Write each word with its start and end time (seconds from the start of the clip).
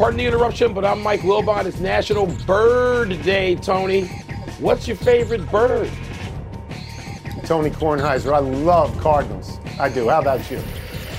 Pardon 0.00 0.16
the 0.16 0.24
interruption, 0.24 0.72
but 0.72 0.82
I'm 0.82 1.02
Mike 1.02 1.20
Wilbon. 1.20 1.66
It's 1.66 1.78
National 1.78 2.24
Bird 2.46 3.20
Day, 3.20 3.54
Tony. 3.56 4.06
What's 4.58 4.88
your 4.88 4.96
favorite 4.96 5.46
bird? 5.50 5.90
Tony 7.44 7.68
Kornheiser. 7.68 8.32
I 8.32 8.38
love 8.38 8.98
Cardinals. 8.98 9.60
I 9.78 9.90
do. 9.90 10.08
How 10.08 10.20
about 10.22 10.50
you? 10.50 10.58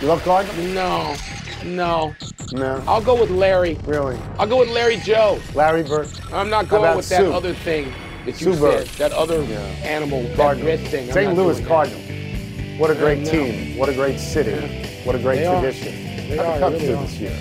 You 0.02 0.08
love 0.08 0.24
Cardinals? 0.24 0.58
No, 0.74 1.16
no. 1.64 2.16
No. 2.54 2.84
I'll 2.88 3.04
go 3.04 3.22
with 3.22 3.30
Larry. 3.30 3.76
Really? 3.86 4.18
I'll 4.40 4.48
go 4.48 4.58
with 4.58 4.70
Larry 4.70 4.98
Joe. 4.98 5.40
Larry 5.54 5.84
Bird? 5.84 6.10
I'm 6.34 6.50
not 6.50 6.68
going 6.68 6.98
with 6.98 7.08
that 7.10 7.22
Sue? 7.22 7.32
other 7.32 7.54
thing 7.54 7.94
that 8.26 8.42
you 8.42 8.52
Sue 8.52 8.54
said. 8.56 8.62
Bird. 8.62 8.88
That 8.98 9.12
other 9.12 9.44
Yeah. 9.44 9.60
animal, 9.84 10.24
that 10.24 10.38
Cardinals. 10.38 10.68
red 10.80 10.88
thing. 10.88 11.12
St. 11.12 11.36
Louis 11.36 11.60
that. 11.60 11.68
Cardinals. 11.68 12.80
What 12.80 12.90
a 12.90 12.96
great 12.96 13.28
team. 13.28 13.78
What 13.78 13.90
a 13.90 13.94
great 13.94 14.20
city. 14.20 14.54
What 15.04 15.14
a 15.14 15.20
great 15.20 15.42
They 15.42 15.46
are. 15.46 15.62
tradition. 15.62 16.30
They 16.32 16.38
How 16.38 16.46
are, 16.46 16.54
the 16.56 16.60
Cubs 16.62 16.82
really 16.82 16.96
do 16.96 17.02
this 17.04 17.14
year? 17.20 17.32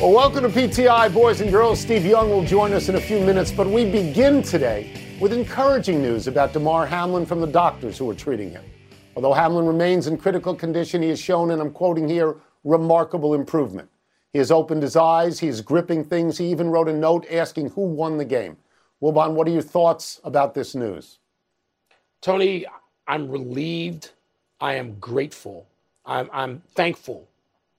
Well, 0.00 0.12
welcome 0.12 0.44
to 0.44 0.48
PTI, 0.48 1.12
boys 1.12 1.42
and 1.42 1.50
girls. 1.50 1.78
Steve 1.78 2.06
Young 2.06 2.30
will 2.30 2.42
join 2.42 2.72
us 2.72 2.88
in 2.88 2.94
a 2.94 3.00
few 3.00 3.20
minutes, 3.20 3.52
but 3.52 3.66
we 3.66 3.84
begin 3.84 4.42
today 4.42 5.18
with 5.20 5.30
encouraging 5.30 6.00
news 6.00 6.26
about 6.26 6.54
Damar 6.54 6.86
Hamlin 6.86 7.26
from 7.26 7.42
the 7.42 7.46
doctors 7.46 7.98
who 7.98 8.08
are 8.08 8.14
treating 8.14 8.50
him. 8.50 8.64
Although 9.14 9.34
Hamlin 9.34 9.66
remains 9.66 10.06
in 10.06 10.16
critical 10.16 10.54
condition, 10.54 11.02
he 11.02 11.10
has 11.10 11.20
shown, 11.20 11.50
and 11.50 11.60
I'm 11.60 11.70
quoting 11.70 12.08
here, 12.08 12.36
remarkable 12.64 13.34
improvement. 13.34 13.90
He 14.32 14.38
has 14.38 14.50
opened 14.50 14.82
his 14.82 14.96
eyes, 14.96 15.38
he 15.38 15.48
is 15.48 15.60
gripping 15.60 16.04
things. 16.04 16.38
He 16.38 16.46
even 16.46 16.70
wrote 16.70 16.88
a 16.88 16.94
note 16.94 17.26
asking 17.30 17.68
who 17.68 17.82
won 17.82 18.16
the 18.16 18.24
game. 18.24 18.56
Wilbon, 19.02 19.34
what 19.34 19.46
are 19.48 19.52
your 19.52 19.60
thoughts 19.60 20.18
about 20.24 20.54
this 20.54 20.74
news? 20.74 21.18
Tony, 22.22 22.64
I'm 23.06 23.30
relieved. 23.30 24.12
I 24.62 24.76
am 24.76 24.98
grateful. 24.98 25.68
I'm, 26.06 26.30
I'm 26.32 26.62
thankful 26.74 27.29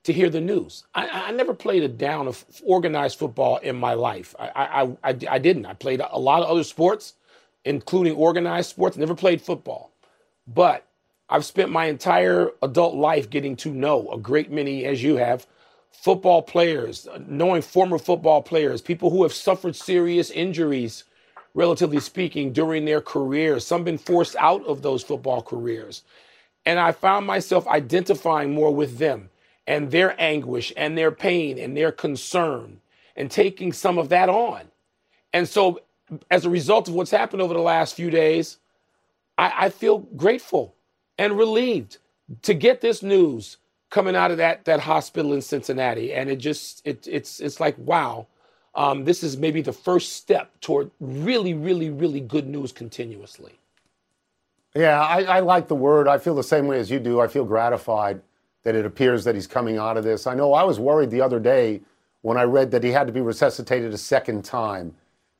to 0.04 0.12
hear 0.12 0.30
the 0.30 0.40
news. 0.40 0.84
I, 0.94 1.08
I 1.08 1.32
never 1.32 1.54
played 1.54 1.82
a 1.84 1.88
down 1.88 2.28
of 2.28 2.44
organized 2.64 3.18
football 3.18 3.58
in 3.58 3.76
my 3.76 3.94
life. 3.94 4.34
I, 4.38 4.48
I, 4.56 4.82
I, 5.10 5.16
I 5.30 5.38
didn't. 5.38 5.66
I 5.66 5.74
played 5.74 6.00
a 6.00 6.18
lot 6.18 6.42
of 6.42 6.50
other 6.50 6.64
sports, 6.64 7.14
including 7.64 8.14
organized 8.14 8.70
sports. 8.70 8.96
Never 8.96 9.14
played 9.14 9.42
football. 9.42 9.92
But 10.46 10.86
I've 11.30 11.44
spent 11.46 11.70
my 11.70 11.86
entire 11.86 12.50
adult 12.62 12.94
life 12.96 13.30
getting 13.30 13.56
to 13.58 13.70
know 13.72 14.10
a 14.12 14.18
great 14.18 14.50
many, 14.50 14.84
as 14.86 15.02
you 15.02 15.16
have, 15.16 15.46
football 15.92 16.42
players, 16.42 17.08
knowing 17.26 17.62
former 17.62 17.98
football 17.98 18.42
players, 18.42 18.82
people 18.82 19.10
who 19.10 19.22
have 19.24 19.32
suffered 19.34 19.76
serious 19.76 20.30
injuries, 20.30 21.04
relatively 21.54 22.00
speaking, 22.00 22.52
during 22.52 22.84
their 22.86 23.00
careers. 23.02 23.66
Some 23.66 23.84
been 23.84 23.98
forced 23.98 24.36
out 24.38 24.64
of 24.66 24.82
those 24.82 25.02
football 25.04 25.42
careers. 25.42 26.02
And 26.66 26.80
I 26.80 26.92
found 26.92 27.26
myself 27.26 27.66
identifying 27.68 28.54
more 28.54 28.74
with 28.74 28.98
them 28.98 29.30
and 29.72 29.90
their 29.90 30.14
anguish 30.20 30.70
and 30.76 30.98
their 30.98 31.10
pain 31.10 31.58
and 31.58 31.74
their 31.74 31.90
concern 31.90 32.78
and 33.16 33.30
taking 33.30 33.72
some 33.72 33.96
of 33.96 34.10
that 34.10 34.28
on. 34.28 34.60
And 35.32 35.48
so, 35.48 35.80
as 36.30 36.44
a 36.44 36.50
result 36.50 36.88
of 36.88 36.94
what's 36.94 37.10
happened 37.10 37.40
over 37.40 37.54
the 37.54 37.60
last 37.60 37.94
few 37.94 38.10
days, 38.10 38.58
I, 39.38 39.52
I 39.66 39.70
feel 39.70 40.00
grateful 40.00 40.74
and 41.16 41.38
relieved 41.38 41.96
to 42.42 42.52
get 42.52 42.82
this 42.82 43.02
news 43.02 43.56
coming 43.88 44.14
out 44.14 44.30
of 44.30 44.36
that 44.36 44.66
that 44.66 44.80
hospital 44.80 45.32
in 45.32 45.40
Cincinnati. 45.40 46.12
And 46.12 46.28
it 46.28 46.36
just 46.36 46.86
it 46.86 47.08
it's 47.10 47.40
it's 47.40 47.58
like 47.58 47.78
wow, 47.78 48.26
um, 48.74 49.06
this 49.06 49.22
is 49.22 49.38
maybe 49.38 49.62
the 49.62 49.72
first 49.72 50.12
step 50.12 50.50
toward 50.60 50.90
really 51.00 51.54
really 51.54 51.88
really 51.88 52.20
good 52.20 52.46
news 52.46 52.72
continuously. 52.72 53.54
Yeah, 54.74 55.00
I, 55.00 55.22
I 55.22 55.40
like 55.40 55.68
the 55.68 55.74
word. 55.74 56.08
I 56.08 56.18
feel 56.18 56.34
the 56.34 56.42
same 56.42 56.66
way 56.66 56.78
as 56.78 56.90
you 56.90 57.00
do. 57.00 57.22
I 57.22 57.26
feel 57.26 57.46
gratified 57.46 58.20
that 58.62 58.74
it 58.74 58.86
appears 58.86 59.24
that 59.24 59.34
he's 59.34 59.46
coming 59.46 59.78
out 59.78 59.96
of 59.96 60.04
this. 60.04 60.26
I 60.26 60.34
know 60.34 60.54
I 60.54 60.62
was 60.62 60.78
worried 60.78 61.10
the 61.10 61.20
other 61.20 61.40
day 61.40 61.80
when 62.22 62.36
I 62.36 62.44
read 62.44 62.70
that 62.70 62.84
he 62.84 62.90
had 62.90 63.06
to 63.06 63.12
be 63.12 63.20
resuscitated 63.20 63.92
a 63.92 63.98
second 63.98 64.44
time. 64.44 64.94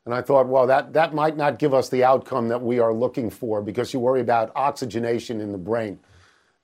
And 0.05 0.13
I 0.13 0.21
thought, 0.21 0.47
well, 0.47 0.67
that, 0.67 0.91
that 0.93 1.13
might 1.13 1.37
not 1.37 1.59
give 1.59 1.73
us 1.73 1.87
the 1.87 2.03
outcome 2.03 2.49
that 2.49 2.61
we 2.61 2.79
are 2.79 2.93
looking 2.93 3.29
for 3.29 3.61
because 3.61 3.93
you 3.93 4.01
worry 4.01 4.19
about 4.19 4.51
oxygenation 4.55 5.39
in 5.39 5.53
the 5.53 5.57
brain. 5.57 5.97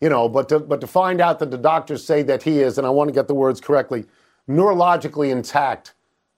You 0.01 0.09
know, 0.09 0.27
but 0.27 0.49
to, 0.49 0.59
but 0.59 0.81
to 0.81 0.87
find 0.87 1.21
out 1.21 1.39
that 1.39 1.51
the 1.51 1.57
doctors 1.57 2.05
say 2.05 2.21
that 2.23 2.43
he 2.43 2.59
is, 2.59 2.77
and 2.77 2.85
I 2.85 2.89
want 2.89 3.07
to 3.09 3.13
get 3.13 3.27
the 3.27 3.33
words 3.33 3.61
correctly, 3.61 4.05
neurologically 4.49 5.31
intact, 5.31 5.93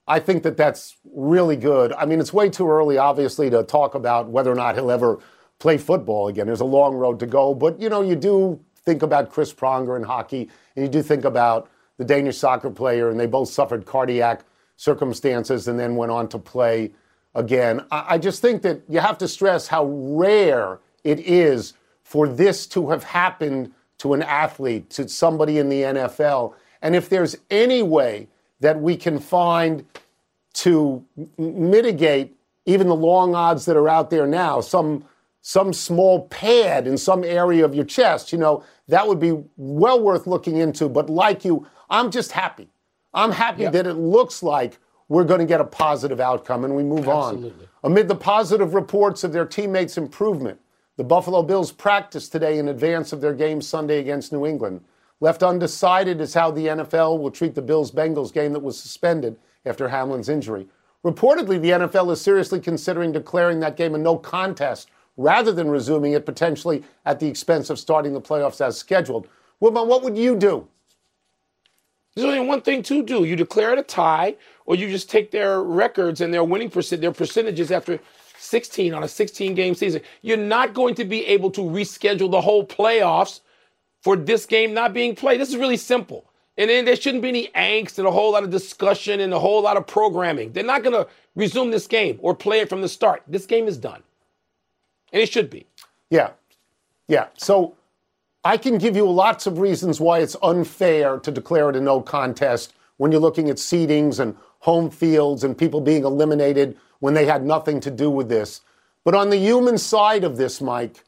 I 0.06 0.18
think 0.18 0.42
that 0.42 0.56
that's 0.56 0.96
really 1.12 1.56
good. 1.56 1.92
I 1.92 2.06
mean, 2.06 2.20
it's 2.20 2.32
way 2.32 2.50
too 2.50 2.68
early, 2.68 2.98
obviously, 2.98 3.50
to 3.50 3.62
talk 3.62 3.94
about 3.94 4.28
whether 4.28 4.50
or 4.50 4.56
not 4.56 4.74
he'll 4.74 4.90
ever 4.90 5.20
play 5.58 5.78
football 5.78 6.28
again. 6.28 6.46
There's 6.46 6.60
a 6.60 6.64
long 6.64 6.94
road 6.94 7.20
to 7.20 7.26
go. 7.26 7.54
But, 7.54 7.80
you 7.80 7.88
know, 7.88 8.02
you 8.02 8.16
do 8.16 8.60
think 8.84 9.02
about 9.02 9.30
Chris 9.30 9.52
Pronger 9.52 9.96
in 9.96 10.02
hockey, 10.02 10.48
and 10.76 10.84
you 10.84 10.90
do 10.90 11.02
think 11.02 11.24
about 11.24 11.70
the 11.98 12.04
Danish 12.04 12.38
soccer 12.38 12.70
player, 12.70 13.10
and 13.10 13.18
they 13.18 13.26
both 13.26 13.48
suffered 13.48 13.86
cardiac 13.86 14.44
circumstances 14.76 15.68
and 15.68 15.78
then 15.78 15.96
went 15.96 16.10
on 16.10 16.28
to 16.28 16.38
play 16.38 16.92
again. 17.34 17.84
I, 17.90 18.06
I 18.10 18.18
just 18.18 18.42
think 18.42 18.62
that 18.62 18.82
you 18.88 19.00
have 19.00 19.18
to 19.18 19.28
stress 19.28 19.68
how 19.68 19.84
rare 19.84 20.80
it 21.04 21.20
is 21.20 21.74
for 22.02 22.28
this 22.28 22.66
to 22.68 22.90
have 22.90 23.04
happened 23.04 23.72
to 23.98 24.14
an 24.14 24.22
athlete, 24.22 24.90
to 24.90 25.08
somebody 25.08 25.58
in 25.58 25.68
the 25.68 25.82
NFL. 25.82 26.54
And 26.82 26.96
if 26.96 27.08
there's 27.08 27.36
any 27.50 27.82
way 27.82 28.28
that 28.60 28.80
we 28.80 28.96
can 28.96 29.18
find 29.18 29.84
to 30.54 31.04
mitigate 31.38 32.36
even 32.66 32.88
the 32.88 32.96
long 32.96 33.34
odds 33.34 33.64
that 33.64 33.76
are 33.76 33.88
out 33.88 34.10
there 34.10 34.26
now, 34.26 34.60
some 34.60 35.04
some 35.42 35.72
small 35.72 36.28
pad 36.28 36.86
in 36.86 36.96
some 36.96 37.24
area 37.24 37.64
of 37.64 37.74
your 37.74 37.84
chest, 37.84 38.32
you 38.32 38.38
know, 38.38 38.64
that 38.88 39.06
would 39.06 39.18
be 39.18 39.42
well 39.56 40.00
worth 40.00 40.26
looking 40.26 40.56
into. 40.56 40.88
But 40.88 41.10
like 41.10 41.44
you, 41.44 41.66
I'm 41.90 42.10
just 42.10 42.32
happy. 42.32 42.68
I'm 43.12 43.32
happy 43.32 43.66
that 43.66 43.86
it 43.86 43.94
looks 43.94 44.42
like 44.42 44.78
we're 45.08 45.24
going 45.24 45.40
to 45.40 45.46
get 45.46 45.60
a 45.60 45.64
positive 45.64 46.20
outcome 46.20 46.64
and 46.64 46.74
we 46.74 46.84
move 46.84 47.08
Absolutely. 47.08 47.50
on. 47.82 47.92
Amid 47.92 48.08
the 48.08 48.14
positive 48.14 48.72
reports 48.72 49.24
of 49.24 49.32
their 49.32 49.44
teammates' 49.44 49.98
improvement, 49.98 50.60
the 50.96 51.04
Buffalo 51.04 51.42
Bills 51.42 51.72
practiced 51.72 52.32
today 52.32 52.58
in 52.58 52.68
advance 52.68 53.12
of 53.12 53.20
their 53.20 53.34
game 53.34 53.60
Sunday 53.60 53.98
against 53.98 54.32
New 54.32 54.46
England. 54.46 54.82
Left 55.20 55.42
undecided 55.42 56.20
is 56.20 56.34
how 56.34 56.50
the 56.50 56.66
NFL 56.66 57.18
will 57.18 57.30
treat 57.30 57.54
the 57.54 57.62
Bills 57.62 57.90
Bengals 57.90 58.32
game 58.32 58.52
that 58.52 58.62
was 58.62 58.80
suspended 58.80 59.36
after 59.66 59.88
Hamlin's 59.88 60.28
injury. 60.28 60.68
Reportedly, 61.04 61.60
the 61.60 61.70
NFL 61.70 62.12
is 62.12 62.20
seriously 62.20 62.60
considering 62.60 63.10
declaring 63.10 63.60
that 63.60 63.76
game 63.76 63.94
a 63.94 63.98
no 63.98 64.16
contest 64.16 64.88
rather 65.16 65.52
than 65.52 65.68
resuming 65.68 66.12
it 66.12 66.26
potentially 66.26 66.82
at 67.04 67.20
the 67.20 67.28
expense 67.28 67.70
of 67.70 67.78
starting 67.78 68.12
the 68.12 68.20
playoffs 68.20 68.60
as 68.60 68.76
scheduled. 68.76 69.28
Wilbon, 69.60 69.86
what 69.86 70.02
would 70.02 70.16
you 70.16 70.36
do? 70.36 70.66
There's 72.14 72.26
only 72.26 72.46
one 72.46 72.60
thing 72.60 72.82
to 72.84 73.02
do. 73.02 73.24
You 73.24 73.36
declare 73.36 73.72
it 73.72 73.78
a 73.78 73.82
tie, 73.82 74.36
or 74.66 74.74
you 74.74 74.88
just 74.90 75.08
take 75.08 75.30
their 75.30 75.62
records 75.62 76.20
and 76.20 76.32
their 76.32 76.44
winning 76.44 76.70
percent, 76.70 77.00
their 77.00 77.12
percentages 77.12 77.70
after 77.70 77.98
16 78.38 78.92
on 78.92 79.02
a 79.02 79.08
16 79.08 79.54
game 79.54 79.74
season. 79.74 80.02
You're 80.20 80.36
not 80.36 80.74
going 80.74 80.94
to 80.96 81.04
be 81.04 81.24
able 81.26 81.50
to 81.52 81.62
reschedule 81.62 82.30
the 82.30 82.40
whole 82.40 82.66
playoffs 82.66 83.40
for 84.02 84.16
this 84.16 84.44
game 84.46 84.74
not 84.74 84.92
being 84.92 85.14
played. 85.14 85.40
This 85.40 85.48
is 85.48 85.56
really 85.56 85.76
simple. 85.76 86.26
And 86.58 86.68
then 86.68 86.84
there 86.84 86.96
shouldn't 86.96 87.22
be 87.22 87.30
any 87.30 87.48
angst 87.54 87.98
and 87.98 88.06
a 88.06 88.10
whole 88.10 88.32
lot 88.32 88.44
of 88.44 88.50
discussion 88.50 89.20
and 89.20 89.32
a 89.32 89.38
whole 89.38 89.62
lot 89.62 89.78
of 89.78 89.86
programming. 89.86 90.52
They're 90.52 90.64
not 90.64 90.82
going 90.82 90.92
to 90.92 91.08
resume 91.34 91.70
this 91.70 91.86
game 91.86 92.18
or 92.20 92.34
play 92.34 92.60
it 92.60 92.68
from 92.68 92.82
the 92.82 92.88
start. 92.88 93.22
This 93.26 93.46
game 93.46 93.66
is 93.66 93.78
done. 93.78 94.02
And 95.12 95.22
it 95.22 95.30
should 95.30 95.50
be. 95.50 95.66
Yeah. 96.10 96.30
Yeah. 97.08 97.28
So 97.36 97.74
I 98.44 98.56
can 98.56 98.78
give 98.78 98.96
you 98.96 99.08
lots 99.08 99.46
of 99.46 99.58
reasons 99.58 100.00
why 100.00 100.20
it's 100.20 100.36
unfair 100.42 101.18
to 101.18 101.30
declare 101.30 101.70
it 101.70 101.76
a 101.76 101.80
no 101.80 102.00
contest 102.00 102.74
when 102.96 103.12
you're 103.12 103.20
looking 103.20 103.50
at 103.50 103.56
seedings 103.56 104.18
and 104.18 104.36
home 104.60 104.90
fields 104.90 105.44
and 105.44 105.56
people 105.56 105.80
being 105.80 106.04
eliminated 106.04 106.76
when 107.00 107.14
they 107.14 107.26
had 107.26 107.44
nothing 107.44 107.80
to 107.80 107.90
do 107.90 108.10
with 108.10 108.28
this. 108.28 108.60
But 109.04 109.14
on 109.14 109.30
the 109.30 109.36
human 109.36 109.76
side 109.76 110.22
of 110.24 110.36
this, 110.36 110.60
Mike, 110.60 111.02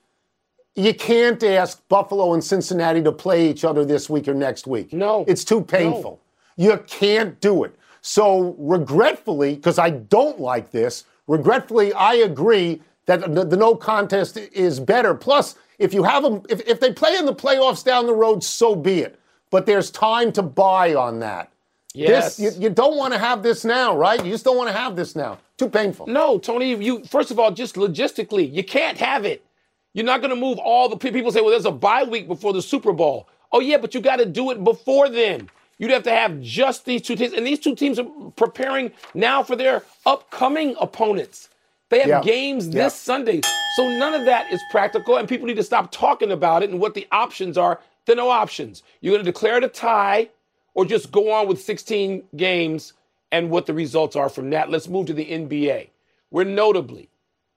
you 0.75 0.93
can't 0.93 1.43
ask 1.43 1.87
Buffalo 1.89 2.35
and 2.35 2.43
Cincinnati 2.43 3.01
to 3.03 3.13
play 3.13 3.49
each 3.49 3.65
other 3.65 3.85
this 3.85 4.11
week 4.11 4.27
or 4.27 4.35
next 4.35 4.67
week. 4.67 4.93
No. 4.93 5.25
It's 5.29 5.45
too 5.45 5.63
painful. 5.63 6.21
You 6.57 6.83
can't 6.87 7.41
do 7.41 7.65
it. 7.65 7.77
So, 8.01 8.55
regretfully, 8.59 9.55
because 9.55 9.79
I 9.79 9.91
don't 9.91 10.41
like 10.41 10.71
this, 10.73 11.05
regretfully, 11.27 11.93
I 11.95 12.15
agree 12.15 12.83
that 13.07 13.35
the, 13.35 13.45
the 13.45 13.57
no 13.57 13.75
contest 13.77 14.37
is 14.39 14.81
better. 14.81 15.15
Plus, 15.15 15.57
if 15.79 15.95
you 15.95 16.05
have 16.05 16.23
them, 16.23 16.43
if, 16.49 16.61
if 16.69 16.81
they 16.81 16.93
play 16.93 17.17
in 17.17 17.27
the 17.27 17.35
playoffs 17.35 17.85
down 17.85 18.07
the 18.07 18.15
road, 18.15 18.45
so 18.45 18.77
be 18.77 19.01
it. 19.01 19.19
but 19.51 19.67
there's 19.67 19.91
time 19.91 20.33
to 20.33 20.43
buy 20.43 20.95
on 20.95 21.21
that. 21.21 21.53
Yes. 21.95 22.37
This, 22.39 22.57
you, 22.57 22.63
you 22.65 22.71
don't 22.71 22.97
want 22.97 23.13
to 23.13 23.21
have 23.21 23.43
this 23.45 23.65
now, 23.65 23.97
right? 23.97 24.25
You 24.25 24.33
just 24.33 24.45
don't 24.45 24.57
want 24.57 24.69
to 24.69 24.77
have 24.77 24.97
this 24.97 25.15
now. 25.15 25.39
Too 25.59 25.69
painful. 25.69 26.09
No, 26.09 26.39
Tony, 26.39 26.75
you 26.75 27.05
first 27.05 27.31
of 27.31 27.39
all, 27.39 27.53
just 27.53 27.77
logistically, 27.77 28.53
you 28.53 28.65
can't 28.65 28.99
have 28.99 29.25
it. 29.25 29.45
You're 29.93 30.05
not 30.07 30.21
going 30.21 30.31
to 30.31 30.37
move 30.37 30.59
all 30.59 30.89
the 30.89 30.97
people 30.97 31.31
say, 31.31 31.41
well, 31.41 31.51
there's 31.51 31.67
a 31.67 31.71
bye 31.71 32.03
week 32.03 32.27
before 32.27 32.53
the 32.53 32.63
Super 32.63 32.93
Bowl. 32.93 33.29
Oh, 33.53 33.61
yeah, 33.61 33.79
but 33.79 33.95
you 33.95 34.01
got 34.01 34.17
to 34.17 34.27
do 34.27 34.51
it 34.51 34.65
before 34.65 35.09
then. 35.09 35.49
You'd 35.79 35.93
have 35.93 36.03
to 36.05 36.11
have 36.11 36.41
just 36.41 36.85
these 36.85 37.03
two 37.03 37.15
teams. 37.17 37.33
And 37.33 37.47
these 37.47 37.61
two 37.61 37.77
teams 37.77 38.01
are 38.01 38.07
preparing 38.37 38.91
now 39.15 39.45
for 39.45 39.55
their 39.55 39.85
upcoming 40.05 40.75
opponents. 40.81 41.49
They 41.91 42.01
have 42.01 42.09
Yeah. 42.09 42.23
games 42.23 42.67
this 42.69 42.77
Yeah. 42.77 42.89
Sunday. 42.89 43.41
So 43.77 43.89
none 43.89 44.15
of 44.15 44.25
that 44.27 44.53
is 44.53 44.61
practical, 44.71 45.17
and 45.17 45.29
people 45.29 45.47
need 45.47 45.57
to 45.57 45.63
stop 45.63 45.91
talking 45.91 46.33
about 46.33 46.63
it 46.63 46.71
and 46.71 46.81
what 46.81 46.95
the 46.95 47.07
options 47.13 47.59
are. 47.59 47.81
There 48.07 48.15
are 48.15 48.17
no 48.17 48.31
options. 48.31 48.83
You're 49.01 49.15
going 49.15 49.25
to 49.25 49.31
declare 49.31 49.57
it 49.57 49.65
a 49.65 49.69
tie 49.69 50.31
or 50.75 50.85
just 50.85 51.11
go 51.13 51.33
on 51.33 51.49
with 51.49 51.61
16 51.61 52.23
games 52.37 52.93
and 53.33 53.51
what 53.51 53.67
the 53.67 53.75
results 53.75 54.17
are 54.17 54.29
from 54.29 54.51
that. 54.51 54.71
Let's 54.71 54.89
move 54.89 55.07
to 55.07 55.13
the 55.15 55.25
NBA, 55.33 55.91
where 56.31 56.45
notably, 56.45 57.09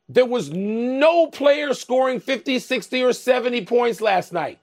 there 0.09 0.25
was 0.25 0.51
no 0.51 1.27
player 1.27 1.73
scoring 1.73 2.19
50, 2.19 2.59
60, 2.59 3.03
or 3.03 3.13
70 3.13 3.65
points 3.65 4.01
last 4.01 4.33
night. 4.33 4.59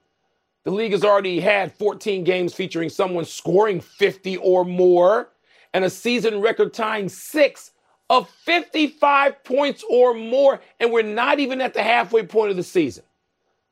The 0.64 0.70
league 0.70 0.92
has 0.92 1.04
already 1.04 1.40
had 1.40 1.72
14 1.74 2.24
games 2.24 2.54
featuring 2.54 2.88
someone 2.88 3.26
scoring 3.26 3.80
50 3.80 4.38
or 4.38 4.64
more 4.64 5.28
and 5.74 5.84
a 5.84 5.90
season 5.90 6.40
record 6.40 6.72
tying 6.72 7.08
six 7.10 7.72
of 8.10 8.28
55 8.28 9.44
points 9.44 9.84
or 9.88 10.14
more. 10.14 10.60
And 10.80 10.92
we're 10.92 11.02
not 11.02 11.40
even 11.40 11.60
at 11.60 11.74
the 11.74 11.82
halfway 11.82 12.24
point 12.24 12.50
of 12.50 12.56
the 12.56 12.62
season. 12.62 13.04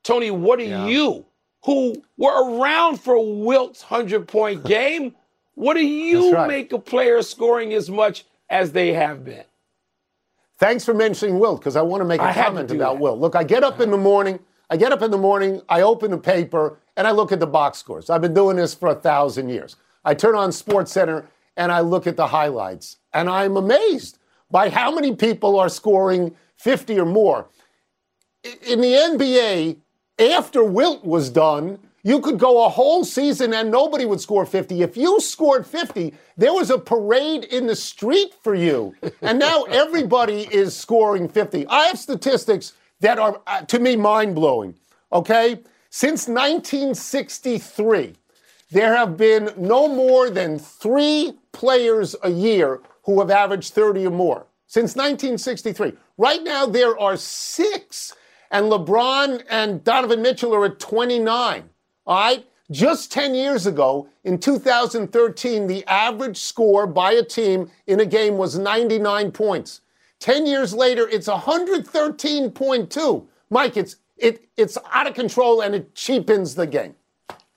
Tony, 0.02 0.30
what 0.30 0.58
do 0.58 0.64
you, 0.64 1.24
who 1.64 2.02
were 2.16 2.58
around 2.58 3.00
for 3.00 3.44
Wilt's 3.44 3.82
100 3.82 4.26
point 4.26 4.64
game, 4.66 5.14
what 5.54 5.74
do 5.74 5.84
you 5.84 6.32
right. 6.32 6.48
make 6.48 6.72
of 6.72 6.84
players 6.84 7.28
scoring 7.28 7.72
as 7.72 7.90
much 7.90 8.24
as 8.48 8.72
they 8.72 8.92
have 8.92 9.24
been? 9.24 9.44
Thanks 10.58 10.84
for 10.84 10.94
mentioning 10.94 11.38
Wilt 11.38 11.60
because 11.60 11.76
I 11.76 11.82
want 11.82 12.02
to 12.02 12.04
make 12.04 12.20
a 12.20 12.24
I 12.24 12.32
comment 12.32 12.70
about 12.70 12.94
that. 12.94 13.00
Wilt. 13.00 13.18
Look, 13.18 13.34
I 13.34 13.44
get 13.44 13.64
up 13.64 13.80
in 13.80 13.90
the 13.90 13.96
morning. 13.96 14.38
I 14.70 14.76
get 14.76 14.92
up 14.92 15.02
in 15.02 15.10
the 15.10 15.18
morning. 15.18 15.60
I 15.68 15.82
open 15.82 16.12
the 16.12 16.18
paper 16.18 16.78
and 16.96 17.06
I 17.06 17.10
look 17.10 17.32
at 17.32 17.40
the 17.40 17.46
box 17.46 17.78
scores. 17.78 18.10
I've 18.10 18.20
been 18.20 18.34
doing 18.34 18.56
this 18.56 18.72
for 18.74 18.88
a 18.88 18.94
thousand 18.94 19.48
years. 19.48 19.76
I 20.04 20.14
turn 20.14 20.34
on 20.34 20.52
Sports 20.52 20.92
Center 20.92 21.28
and 21.56 21.70
I 21.70 21.80
look 21.80 22.06
at 22.06 22.16
the 22.16 22.28
highlights, 22.28 22.96
and 23.12 23.28
I'm 23.28 23.56
amazed 23.56 24.18
by 24.52 24.68
how 24.68 24.94
many 24.94 25.16
people 25.16 25.58
are 25.58 25.70
scoring 25.70 26.36
50 26.58 27.00
or 27.00 27.06
more. 27.06 27.48
In 28.44 28.80
the 28.80 28.92
NBA, 28.92 29.78
after 30.20 30.62
Wilt 30.62 31.04
was 31.04 31.30
done, 31.30 31.78
you 32.04 32.20
could 32.20 32.38
go 32.38 32.64
a 32.64 32.68
whole 32.68 33.04
season 33.04 33.54
and 33.54 33.70
nobody 33.70 34.04
would 34.04 34.20
score 34.20 34.44
50. 34.44 34.82
If 34.82 34.96
you 34.96 35.20
scored 35.20 35.66
50, 35.66 36.12
there 36.36 36.52
was 36.52 36.70
a 36.70 36.78
parade 36.78 37.44
in 37.44 37.66
the 37.66 37.76
street 37.76 38.34
for 38.42 38.54
you. 38.54 38.94
And 39.22 39.38
now 39.38 39.62
everybody 39.64 40.48
is 40.52 40.76
scoring 40.76 41.28
50. 41.28 41.66
I 41.68 41.84
have 41.84 41.98
statistics 41.98 42.74
that 43.00 43.18
are, 43.18 43.40
uh, 43.46 43.62
to 43.62 43.78
me, 43.78 43.96
mind 43.96 44.34
blowing. 44.34 44.74
Okay? 45.12 45.60
Since 45.90 46.26
1963, 46.26 48.14
there 48.72 48.96
have 48.96 49.16
been 49.16 49.52
no 49.56 49.86
more 49.86 50.28
than 50.28 50.58
three 50.58 51.34
players 51.52 52.16
a 52.22 52.30
year 52.30 52.80
who 53.04 53.20
have 53.20 53.30
averaged 53.30 53.74
30 53.74 54.06
or 54.06 54.10
more 54.10 54.46
since 54.66 54.96
1963. 54.96 55.92
Right 56.16 56.42
now, 56.42 56.66
there 56.66 56.98
are 56.98 57.16
six, 57.16 58.14
and 58.50 58.66
LeBron 58.66 59.44
and 59.50 59.84
Donovan 59.84 60.22
Mitchell 60.22 60.54
are 60.54 60.64
at 60.64 60.78
29. 60.78 61.68
All 62.06 62.16
right? 62.16 62.46
Just 62.70 63.12
10 63.12 63.34
years 63.34 63.66
ago, 63.66 64.08
in 64.24 64.38
2013, 64.38 65.66
the 65.66 65.84
average 65.86 66.38
score 66.38 66.86
by 66.86 67.12
a 67.12 67.22
team 67.22 67.70
in 67.86 68.00
a 68.00 68.06
game 68.06 68.38
was 68.38 68.58
99 68.58 69.30
points. 69.32 69.82
10 70.20 70.46
years 70.46 70.72
later, 70.72 71.06
it's 71.08 71.28
113.2. 71.28 73.26
Mike, 73.50 73.76
it's, 73.76 73.96
it, 74.16 74.48
it's 74.56 74.78
out 74.90 75.06
of 75.06 75.12
control 75.14 75.60
and 75.60 75.74
it 75.74 75.94
cheapens 75.94 76.54
the 76.54 76.66
game. 76.66 76.94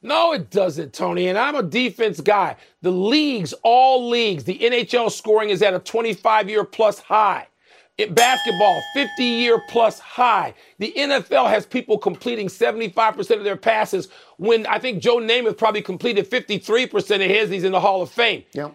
No, 0.06 0.34
it 0.34 0.52
doesn't, 0.52 0.94
Tony. 0.94 1.30
And 1.30 1.38
I'm 1.38 1.56
a 1.56 1.64
defense 1.64 2.22
guy. 2.22 2.58
The 2.84 2.92
leagues, 2.92 3.54
all 3.64 4.08
leagues, 4.08 4.44
the 4.44 4.60
NHL 4.60 5.12
scoring 5.12 5.50
is 5.50 5.64
at 5.64 5.74
a 5.74 5.80
25 5.80 6.48
year 6.48 6.64
plus 6.64 7.00
high. 7.00 7.48
In 7.98 8.14
basketball, 8.14 8.80
50 8.94 9.24
year 9.24 9.60
plus 9.68 10.00
high. 10.00 10.54
The 10.78 10.94
NFL 10.96 11.50
has 11.50 11.66
people 11.66 11.98
completing 11.98 12.48
75% 12.50 13.38
of 13.38 13.44
their 13.44 13.58
passes 13.58 14.10
when 14.38 14.68
I 14.68 14.78
think 14.78 15.02
Joe 15.02 15.18
Namath 15.18 15.58
probably 15.58 15.82
completed 15.82 16.30
53% 16.30 17.16
of 17.16 17.22
his. 17.22 17.50
He's 17.50 17.64
in 17.64 17.72
the 17.72 17.80
Hall 17.80 18.04
of 18.04 18.12
Fame. 18.12 18.44
Yeah. 18.54 18.72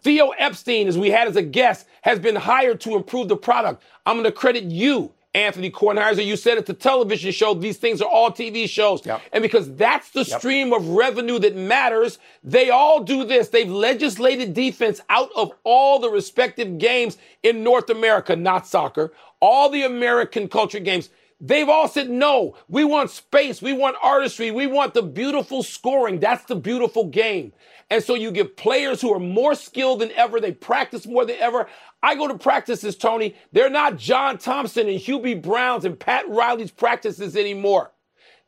Theo 0.00 0.30
Epstein, 0.30 0.88
as 0.88 0.96
we 0.96 1.10
had 1.10 1.28
as 1.28 1.36
a 1.36 1.42
guest, 1.42 1.86
has 2.02 2.18
been 2.18 2.36
hired 2.36 2.80
to 2.82 2.96
improve 2.96 3.28
the 3.28 3.36
product. 3.36 3.82
I'm 4.06 4.14
going 4.14 4.24
to 4.24 4.32
credit 4.32 4.64
you, 4.64 5.12
Anthony 5.34 5.70
Kornheiser. 5.70 6.24
You 6.24 6.36
said 6.36 6.58
it's 6.58 6.70
a 6.70 6.74
television 6.74 7.32
show. 7.32 7.54
These 7.54 7.78
things 7.78 8.00
are 8.00 8.08
all 8.08 8.30
TV 8.30 8.68
shows. 8.68 9.04
Yep. 9.04 9.20
And 9.32 9.42
because 9.42 9.74
that's 9.74 10.10
the 10.10 10.24
stream 10.24 10.72
of 10.72 10.88
revenue 10.88 11.38
that 11.40 11.56
matters, 11.56 12.18
they 12.42 12.70
all 12.70 13.02
do 13.02 13.24
this. 13.24 13.48
They've 13.48 13.70
legislated 13.70 14.54
defense 14.54 15.00
out 15.10 15.30
of 15.34 15.52
all 15.64 15.98
the 15.98 16.08
respective 16.08 16.78
games 16.78 17.18
in 17.42 17.64
North 17.64 17.90
America, 17.90 18.36
not 18.36 18.66
soccer, 18.66 19.12
all 19.40 19.68
the 19.68 19.82
American 19.82 20.48
culture 20.48 20.80
games. 20.80 21.10
They've 21.46 21.68
all 21.68 21.88
said, 21.88 22.08
no, 22.08 22.56
we 22.68 22.84
want 22.84 23.10
space, 23.10 23.60
we 23.60 23.74
want 23.74 23.96
artistry, 24.02 24.50
we 24.50 24.66
want 24.66 24.94
the 24.94 25.02
beautiful 25.02 25.62
scoring. 25.62 26.18
That's 26.18 26.46
the 26.46 26.56
beautiful 26.56 27.04
game. 27.04 27.52
And 27.90 28.02
so 28.02 28.14
you 28.14 28.30
get 28.30 28.56
players 28.56 29.02
who 29.02 29.12
are 29.12 29.20
more 29.20 29.54
skilled 29.54 30.00
than 30.00 30.10
ever, 30.12 30.40
they 30.40 30.52
practice 30.52 31.06
more 31.06 31.26
than 31.26 31.36
ever. 31.36 31.68
I 32.02 32.14
go 32.14 32.28
to 32.28 32.38
practices, 32.38 32.96
Tony. 32.96 33.36
They're 33.52 33.68
not 33.68 33.98
John 33.98 34.38
Thompson 34.38 34.88
and 34.88 34.98
Hubie 34.98 35.40
Brown's 35.40 35.84
and 35.84 36.00
Pat 36.00 36.26
Riley's 36.30 36.70
practices 36.70 37.36
anymore. 37.36 37.92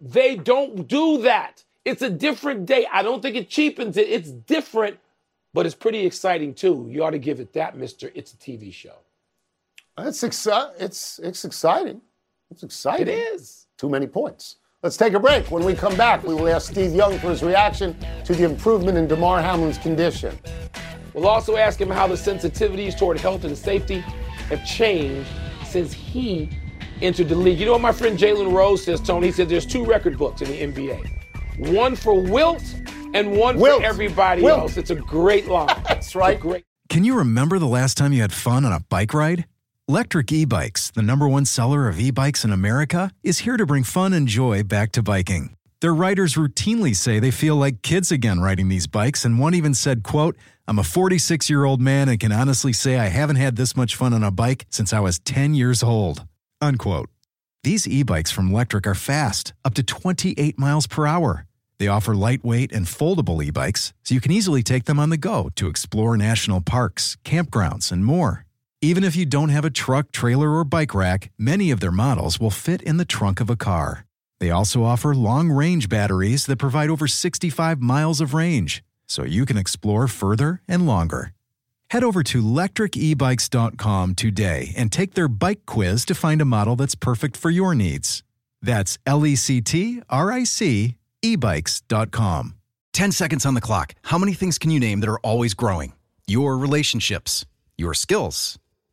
They 0.00 0.34
don't 0.34 0.88
do 0.88 1.20
that. 1.20 1.64
It's 1.84 2.00
a 2.00 2.08
different 2.08 2.64
day. 2.64 2.86
I 2.90 3.02
don't 3.02 3.20
think 3.20 3.36
it 3.36 3.50
cheapens 3.50 3.98
it. 3.98 4.08
It's 4.08 4.30
different, 4.30 4.98
but 5.52 5.66
it's 5.66 5.74
pretty 5.74 6.06
exciting 6.06 6.54
too. 6.54 6.86
You 6.90 7.04
ought 7.04 7.10
to 7.10 7.18
give 7.18 7.40
it 7.40 7.52
that, 7.52 7.76
mister. 7.76 8.10
It's 8.14 8.32
a 8.32 8.36
TV 8.38 8.72
show. 8.72 8.96
It's, 9.98 10.22
exci- 10.22 10.72
it's, 10.78 11.18
it's 11.18 11.44
exciting. 11.44 12.00
It's 12.50 12.62
exciting. 12.62 13.08
It 13.08 13.34
is. 13.34 13.66
Too 13.78 13.88
many 13.88 14.06
points. 14.06 14.56
Let's 14.82 14.96
take 14.96 15.14
a 15.14 15.20
break. 15.20 15.50
When 15.50 15.64
we 15.64 15.74
come 15.74 15.96
back, 15.96 16.22
we 16.22 16.34
will 16.34 16.48
ask 16.48 16.70
Steve 16.70 16.94
Young 16.94 17.18
for 17.18 17.30
his 17.30 17.42
reaction 17.42 17.96
to 18.24 18.34
the 18.34 18.44
improvement 18.44 18.96
in 18.96 19.08
Damar 19.08 19.42
Hamlin's 19.42 19.78
condition. 19.78 20.38
We'll 21.12 21.26
also 21.28 21.56
ask 21.56 21.80
him 21.80 21.90
how 21.90 22.06
the 22.06 22.14
sensitivities 22.14 22.96
toward 22.96 23.18
health 23.18 23.44
and 23.44 23.56
safety 23.56 24.00
have 24.50 24.64
changed 24.66 25.28
since 25.64 25.92
he 25.92 26.50
entered 27.02 27.28
the 27.28 27.34
league. 27.34 27.58
You 27.58 27.66
know 27.66 27.72
what 27.72 27.80
my 27.80 27.92
friend 27.92 28.18
Jalen 28.18 28.52
Rose 28.52 28.84
says, 28.84 29.00
Tony? 29.00 29.26
He 29.28 29.32
said 29.32 29.48
there's 29.48 29.66
two 29.66 29.84
record 29.84 30.18
books 30.18 30.42
in 30.42 30.48
the 30.48 30.60
NBA. 30.72 31.72
One 31.74 31.96
for 31.96 32.20
Wilt 32.20 32.62
and 33.14 33.32
one 33.36 33.58
Wilt. 33.58 33.80
for 33.80 33.86
everybody 33.86 34.42
Wilt. 34.42 34.58
else. 34.60 34.76
It's 34.76 34.90
a 34.90 34.94
great 34.94 35.46
line. 35.46 35.82
That's 35.88 36.14
right. 36.14 36.38
Great 36.38 36.64
Can 36.90 37.02
you 37.02 37.16
remember 37.16 37.58
the 37.58 37.66
last 37.66 37.96
time 37.96 38.12
you 38.12 38.20
had 38.20 38.32
fun 38.32 38.64
on 38.64 38.72
a 38.72 38.80
bike 38.80 39.14
ride? 39.14 39.46
Lectric 39.88 40.32
E 40.32 40.44
Bikes, 40.44 40.90
the 40.90 41.00
number 41.00 41.28
one 41.28 41.44
seller 41.44 41.86
of 41.86 42.00
e 42.00 42.10
bikes 42.10 42.44
in 42.44 42.50
America, 42.50 43.12
is 43.22 43.38
here 43.38 43.56
to 43.56 43.64
bring 43.64 43.84
fun 43.84 44.12
and 44.12 44.26
joy 44.26 44.64
back 44.64 44.90
to 44.90 45.00
biking. 45.00 45.50
Their 45.80 45.94
riders 45.94 46.34
routinely 46.34 46.92
say 46.96 47.20
they 47.20 47.30
feel 47.30 47.54
like 47.54 47.82
kids 47.82 48.10
again 48.10 48.40
riding 48.40 48.68
these 48.68 48.88
bikes, 48.88 49.24
and 49.24 49.38
one 49.38 49.54
even 49.54 49.74
said, 49.74 50.02
quote, 50.02 50.36
I'm 50.66 50.80
a 50.80 50.82
46 50.82 51.48
year 51.48 51.62
old 51.62 51.80
man 51.80 52.08
and 52.08 52.18
can 52.18 52.32
honestly 52.32 52.72
say 52.72 52.98
I 52.98 53.06
haven't 53.06 53.36
had 53.36 53.54
this 53.54 53.76
much 53.76 53.94
fun 53.94 54.12
on 54.12 54.24
a 54.24 54.32
bike 54.32 54.66
since 54.70 54.92
I 54.92 54.98
was 54.98 55.20
10 55.20 55.54
years 55.54 55.84
old. 55.84 56.24
Unquote. 56.60 57.08
These 57.62 57.86
e 57.86 58.02
bikes 58.02 58.32
from 58.32 58.50
Lectric 58.50 58.86
are 58.86 58.94
fast, 58.96 59.54
up 59.64 59.74
to 59.74 59.84
28 59.84 60.58
miles 60.58 60.88
per 60.88 61.06
hour. 61.06 61.46
They 61.78 61.86
offer 61.86 62.12
lightweight 62.12 62.72
and 62.72 62.86
foldable 62.86 63.40
e 63.40 63.52
bikes, 63.52 63.94
so 64.02 64.16
you 64.16 64.20
can 64.20 64.32
easily 64.32 64.64
take 64.64 64.86
them 64.86 64.98
on 64.98 65.10
the 65.10 65.16
go 65.16 65.48
to 65.54 65.68
explore 65.68 66.16
national 66.16 66.60
parks, 66.60 67.16
campgrounds, 67.24 67.92
and 67.92 68.04
more. 68.04 68.45
Even 68.82 69.04
if 69.04 69.16
you 69.16 69.24
don't 69.24 69.48
have 69.48 69.64
a 69.64 69.70
truck, 69.70 70.12
trailer, 70.12 70.58
or 70.58 70.64
bike 70.64 70.94
rack, 70.94 71.32
many 71.38 71.70
of 71.70 71.80
their 71.80 71.90
models 71.90 72.38
will 72.38 72.50
fit 72.50 72.82
in 72.82 72.98
the 72.98 73.06
trunk 73.06 73.40
of 73.40 73.48
a 73.48 73.56
car. 73.56 74.04
They 74.38 74.50
also 74.50 74.84
offer 74.84 75.14
long 75.14 75.50
range 75.50 75.88
batteries 75.88 76.44
that 76.46 76.58
provide 76.58 76.90
over 76.90 77.08
65 77.08 77.80
miles 77.80 78.20
of 78.20 78.34
range, 78.34 78.84
so 79.08 79.24
you 79.24 79.46
can 79.46 79.56
explore 79.56 80.06
further 80.08 80.60
and 80.68 80.86
longer. 80.86 81.32
Head 81.90 82.04
over 82.04 82.22
to 82.24 82.42
lectricebikes.com 82.42 84.14
today 84.14 84.74
and 84.76 84.92
take 84.92 85.14
their 85.14 85.28
bike 85.28 85.64
quiz 85.64 86.04
to 86.04 86.14
find 86.14 86.42
a 86.42 86.44
model 86.44 86.76
that's 86.76 86.94
perfect 86.94 87.36
for 87.36 87.48
your 87.48 87.74
needs. 87.74 88.22
That's 88.60 88.98
L 89.06 89.24
E 89.24 89.36
C 89.36 89.60
T 89.62 90.02
R 90.10 90.30
I 90.32 90.44
C 90.44 90.96
ebikes.com. 91.22 92.54
10 92.92 93.12
seconds 93.12 93.46
on 93.46 93.54
the 93.54 93.60
clock. 93.60 93.94
How 94.02 94.18
many 94.18 94.34
things 94.34 94.58
can 94.58 94.70
you 94.70 94.80
name 94.80 95.00
that 95.00 95.08
are 95.08 95.18
always 95.20 95.54
growing? 95.54 95.92
Your 96.26 96.56
relationships, 96.56 97.44
your 97.76 97.94
skills, 97.94 98.58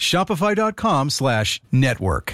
Shopify.com 0.00 1.10
slash 1.10 1.60
network. 1.70 2.32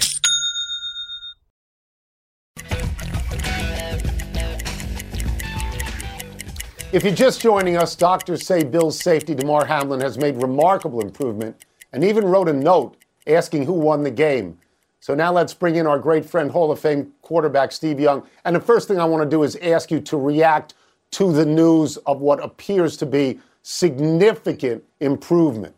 If 6.93 7.03
you're 7.03 7.13
just 7.13 7.41
joining 7.41 7.75
us, 7.75 7.95
doctors 7.95 8.45
say 8.47 8.63
Bills 8.63 8.97
safety 8.97 9.35
Damar 9.35 9.65
Hamlin 9.65 9.99
has 9.99 10.17
made 10.17 10.41
remarkable 10.41 11.01
improvement 11.01 11.65
and 11.91 12.03
even 12.03 12.23
wrote 12.23 12.47
a 12.47 12.53
note 12.53 12.95
asking 13.27 13.65
who 13.65 13.73
won 13.73 14.03
the 14.03 14.11
game. 14.11 14.57
So 15.01 15.13
now 15.13 15.33
let's 15.33 15.53
bring 15.53 15.75
in 15.75 15.85
our 15.85 15.99
great 15.99 16.25
friend, 16.25 16.49
Hall 16.49 16.71
of 16.71 16.79
Fame 16.79 17.11
quarterback 17.21 17.73
Steve 17.73 17.99
Young. 17.99 18.25
And 18.45 18.55
the 18.55 18.61
first 18.61 18.87
thing 18.87 18.99
I 18.99 19.05
want 19.05 19.21
to 19.23 19.29
do 19.29 19.43
is 19.43 19.57
ask 19.57 19.91
you 19.91 19.99
to 19.99 20.17
react 20.17 20.75
to 21.11 21.31
the 21.31 21.45
news 21.45 21.97
of 21.97 22.21
what 22.21 22.43
appears 22.43 22.95
to 22.97 23.05
be 23.05 23.39
significant 23.63 24.83
improvement. 25.01 25.75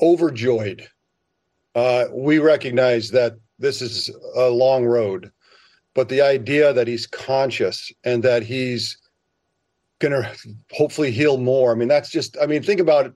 Overjoyed. 0.00 0.88
Uh, 1.74 2.06
we 2.12 2.38
recognize 2.38 3.10
that 3.10 3.36
this 3.58 3.82
is 3.82 4.10
a 4.34 4.48
long 4.48 4.84
road, 4.84 5.30
but 5.94 6.08
the 6.08 6.22
idea 6.22 6.72
that 6.72 6.88
he's 6.88 7.06
conscious 7.06 7.92
and 8.04 8.22
that 8.22 8.42
he's 8.42 8.98
going 10.00 10.12
to 10.12 10.36
hopefully 10.72 11.10
heal 11.10 11.36
more. 11.36 11.70
I 11.70 11.74
mean, 11.74 11.88
that's 11.88 12.10
just, 12.10 12.36
I 12.42 12.46
mean, 12.46 12.62
think 12.62 12.80
about 12.80 13.06
it. 13.06 13.12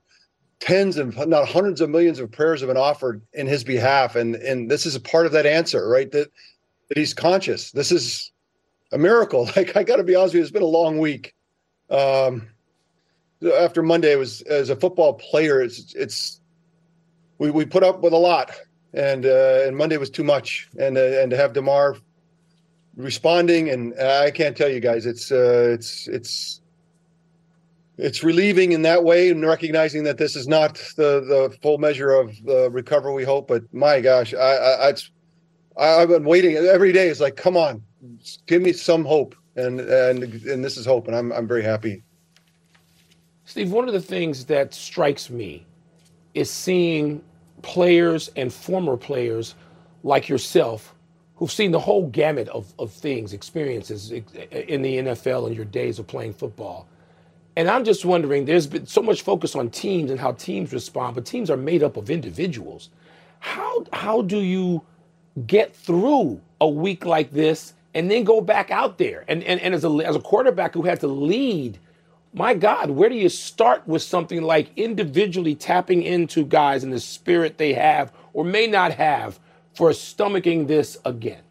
Tens 0.61 0.97
and 0.97 1.15
not 1.27 1.49
hundreds 1.49 1.81
of 1.81 1.89
millions 1.89 2.19
of 2.19 2.31
prayers 2.31 2.61
have 2.61 2.69
been 2.69 2.77
offered 2.77 3.21
in 3.33 3.45
his 3.45 3.63
behalf. 3.63 4.15
And, 4.15 4.35
and 4.35 4.71
this 4.71 4.85
is 4.85 4.95
a 4.95 5.01
part 5.01 5.25
of 5.25 5.33
that 5.33 5.45
answer, 5.45 5.89
right? 5.89 6.09
That, 6.11 6.31
that 6.87 6.97
he's 6.97 7.13
conscious. 7.13 7.71
This 7.71 7.91
is 7.91 8.31
a 8.93 8.97
miracle. 8.97 9.49
Like, 9.55 9.75
I 9.75 9.83
got 9.83 9.97
to 9.97 10.03
be 10.03 10.15
honest 10.15 10.33
with 10.33 10.39
you, 10.39 10.43
it's 10.43 10.51
been 10.51 10.61
a 10.61 10.65
long 10.65 10.99
week. 10.99 11.33
Um, 11.89 12.47
after 13.59 13.83
Monday, 13.83 14.15
was 14.15 14.41
as 14.43 14.69
a 14.69 14.75
football 14.75 15.15
player, 15.15 15.61
it's, 15.61 15.93
it's, 15.93 16.39
we, 17.37 17.51
we 17.51 17.65
put 17.65 17.83
up 17.83 18.01
with 18.01 18.13
a 18.13 18.17
lot 18.17 18.51
and, 18.93 19.25
uh, 19.25 19.63
and 19.65 19.75
Monday 19.75 19.97
was 19.97 20.09
too 20.09 20.23
much. 20.23 20.69
And, 20.79 20.97
uh, 20.97 21.01
and 21.01 21.31
to 21.31 21.37
have 21.37 21.53
Damar 21.53 21.97
responding 22.95 23.69
and 23.69 23.99
I 23.99 24.31
can't 24.31 24.55
tell 24.55 24.69
you 24.69 24.79
guys, 24.79 25.05
it's, 25.05 25.31
uh, 25.31 25.71
it's, 25.73 26.07
it's, 26.07 26.61
it's 27.97 28.23
relieving 28.23 28.71
in 28.73 28.81
that 28.81 29.03
way 29.03 29.29
and 29.29 29.45
recognizing 29.45 30.03
that 30.03 30.17
this 30.17 30.35
is 30.35 30.47
not 30.47 30.75
the 30.97 31.21
the 31.21 31.57
full 31.61 31.77
measure 31.77 32.11
of 32.11 32.35
the 32.43 32.69
recovery 32.69 33.13
we 33.13 33.23
hope. 33.23 33.47
But 33.47 33.63
my 33.73 34.01
gosh, 34.01 34.33
I, 34.33 34.55
I 34.55 34.89
it's 34.89 35.11
I've 35.77 36.09
been 36.09 36.25
waiting 36.25 36.55
every 36.55 36.91
day. 36.91 37.07
It's 37.07 37.19
like, 37.19 37.35
come 37.35 37.57
on, 37.57 37.81
give 38.47 38.61
me 38.61 38.73
some 38.73 39.05
hope, 39.05 39.35
and 39.55 39.79
and 39.79 40.23
and 40.23 40.63
this 40.63 40.77
is 40.77 40.85
hope, 40.85 41.07
and 41.07 41.15
I'm 41.15 41.31
I'm 41.31 41.47
very 41.47 41.63
happy. 41.63 42.03
Steve, 43.45 43.71
one 43.71 43.87
of 43.87 43.93
the 43.93 44.01
things 44.01 44.45
that 44.45 44.73
strikes 44.73 45.29
me 45.29 45.65
is 46.35 46.51
seeing 46.51 47.23
players 47.63 48.31
and 48.37 48.53
former 48.53 48.97
players 48.97 49.55
like 50.03 50.29
yourself 50.29 50.95
who've 51.37 51.51
seen 51.51 51.71
the 51.71 51.79
whole 51.81 52.07
gamut 52.09 52.49
of, 52.49 52.73
of 52.79 52.91
things, 52.91 53.33
experiences 53.33 54.11
in 54.13 54.83
the 54.83 54.99
NFL 54.99 55.47
and 55.47 55.57
your 55.57 55.65
days 55.65 55.99
of 55.99 56.07
playing 56.07 56.33
football 56.33 56.87
and 57.57 57.69
I'm 57.69 57.85
just 57.85 58.05
wondering, 58.05 58.45
there's 58.45 58.67
been 58.67 58.87
so 58.87 59.01
much 59.01 59.23
focus 59.23 59.55
on 59.55 59.69
teams 59.69 60.11
and 60.11 60.19
how 60.19 60.33
teams 60.33 60.73
respond, 60.73 61.15
but 61.15 61.25
teams 61.25 61.51
are 61.51 61.57
made 61.57 61.83
up 61.83 61.97
of 61.97 62.09
individuals. 62.09 62.89
How 63.41 63.85
how 63.93 64.23
do 64.23 64.39
you 64.39 64.83
get 65.47 65.75
through 65.75 66.41
a 66.61 66.69
week 66.69 67.05
like 67.05 67.31
this 67.31 67.73
and 67.95 68.11
then 68.11 68.25
go 68.25 68.41
back 68.41 68.71
out 68.71 68.97
there? 68.99 69.25
And 69.27 69.43
and, 69.43 69.61
and 69.61 69.75
as 69.75 69.85
a 69.85 69.89
as 69.89 70.15
a 70.15 70.21
quarterback 70.21 70.73
who 70.73 70.83
had 70.83 70.99
to 71.01 71.07
lead, 71.07 71.79
my 72.35 72.53
God, 72.53 72.89
where 72.91 73.07
do 73.07 73.15
you 73.15 73.29
start 73.29 73.87
with 73.87 74.01
something 74.01 74.41
like 74.41 74.69
individually 74.75 75.55
tapping 75.55 76.03
into 76.03 76.45
guys 76.45 76.83
and 76.83 76.91
the 76.91 76.99
spirit 76.99 77.57
they 77.57 77.73
have 77.73 78.11
or 78.33 78.43
may 78.43 78.67
not 78.67 78.91
have 78.91 79.39
for 79.73 79.91
stomaching 79.91 80.67
this 80.67 80.97
again? 81.05 81.41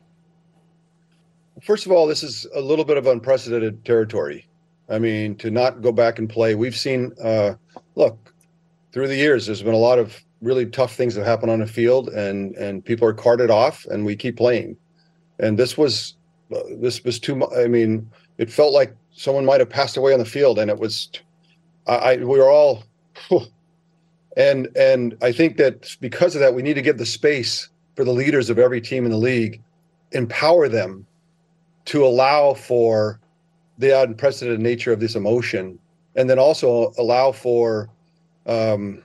First 1.63 1.87
of 1.87 1.93
all, 1.93 2.07
this 2.07 2.23
is 2.23 2.47
a 2.55 2.61
little 2.61 2.85
bit 2.85 2.99
of 2.99 3.07
unprecedented 3.07 3.83
territory. 3.87 4.47
I 4.91 4.99
mean, 4.99 5.37
to 5.37 5.51
not 5.51 5.81
go 5.81 5.91
back 5.91 6.19
and 6.19 6.29
play. 6.29 6.55
We've 6.55 6.77
seen, 6.77 7.13
uh, 7.23 7.55
look, 7.95 8.35
through 8.93 9.09
the 9.09 9.17
years, 9.17 9.47
there's 9.47 9.63
been 9.63 9.73
a 9.73 9.79
lot 9.79 9.99
of 9.99 10.23
really 10.43 10.67
tough 10.67 10.95
things 10.95 11.15
that 11.15 11.25
happen 11.25 11.49
on 11.49 11.61
the 11.61 11.67
field, 11.67 12.11
and 12.11 12.55
and 12.57 12.85
people 12.85 13.09
are 13.09 13.15
carted 13.15 13.51
off, 13.51 13.87
and 13.87 14.05
we 14.05 14.15
keep 14.15 14.37
playing. 14.37 14.77
And 15.39 15.59
this 15.59 15.79
was, 15.79 16.17
uh, 16.55 16.61
this 16.77 17.03
was 17.03 17.19
too 17.19 17.37
much. 17.37 17.49
I 17.57 17.67
mean, 17.69 18.11
it 18.37 18.51
felt 18.51 18.75
like 18.75 18.95
someone 19.15 19.45
might 19.45 19.61
have 19.61 19.71
passed 19.71 19.97
away 19.97 20.13
on 20.13 20.19
the 20.19 20.25
field, 20.25 20.59
and 20.59 20.71
it 20.71 20.79
was, 20.79 21.09
I, 21.87 21.95
I 21.95 22.17
we 22.17 22.39
were 22.39 22.51
all, 22.51 22.85
and 24.37 24.69
and 24.77 25.17
I 25.23 25.33
think 25.33 25.57
that 25.57 25.97
because 26.01 26.35
of 26.35 26.41
that, 26.41 26.55
we 26.55 26.63
need 26.63 26.75
to 26.75 26.83
give 26.83 26.99
the 26.99 27.07
space 27.07 27.69
for 27.97 28.05
the 28.05 28.13
leaders 28.13 28.51
of 28.51 28.59
every 28.59 28.81
team 28.81 29.05
in 29.05 29.11
the 29.11 29.17
league, 29.17 29.63
empower 30.13 30.69
them 30.69 31.07
to 31.87 32.05
allow 32.05 32.55
for 32.55 33.21
the 33.79 34.01
unprecedented 34.03 34.61
nature 34.61 34.93
of 34.93 35.01
this 35.01 35.15
emotion, 35.15 35.79
and 36.17 36.29
then 36.29 36.39
also 36.39 36.93
allow 36.99 37.33
for 37.33 37.89
um, 38.47 39.03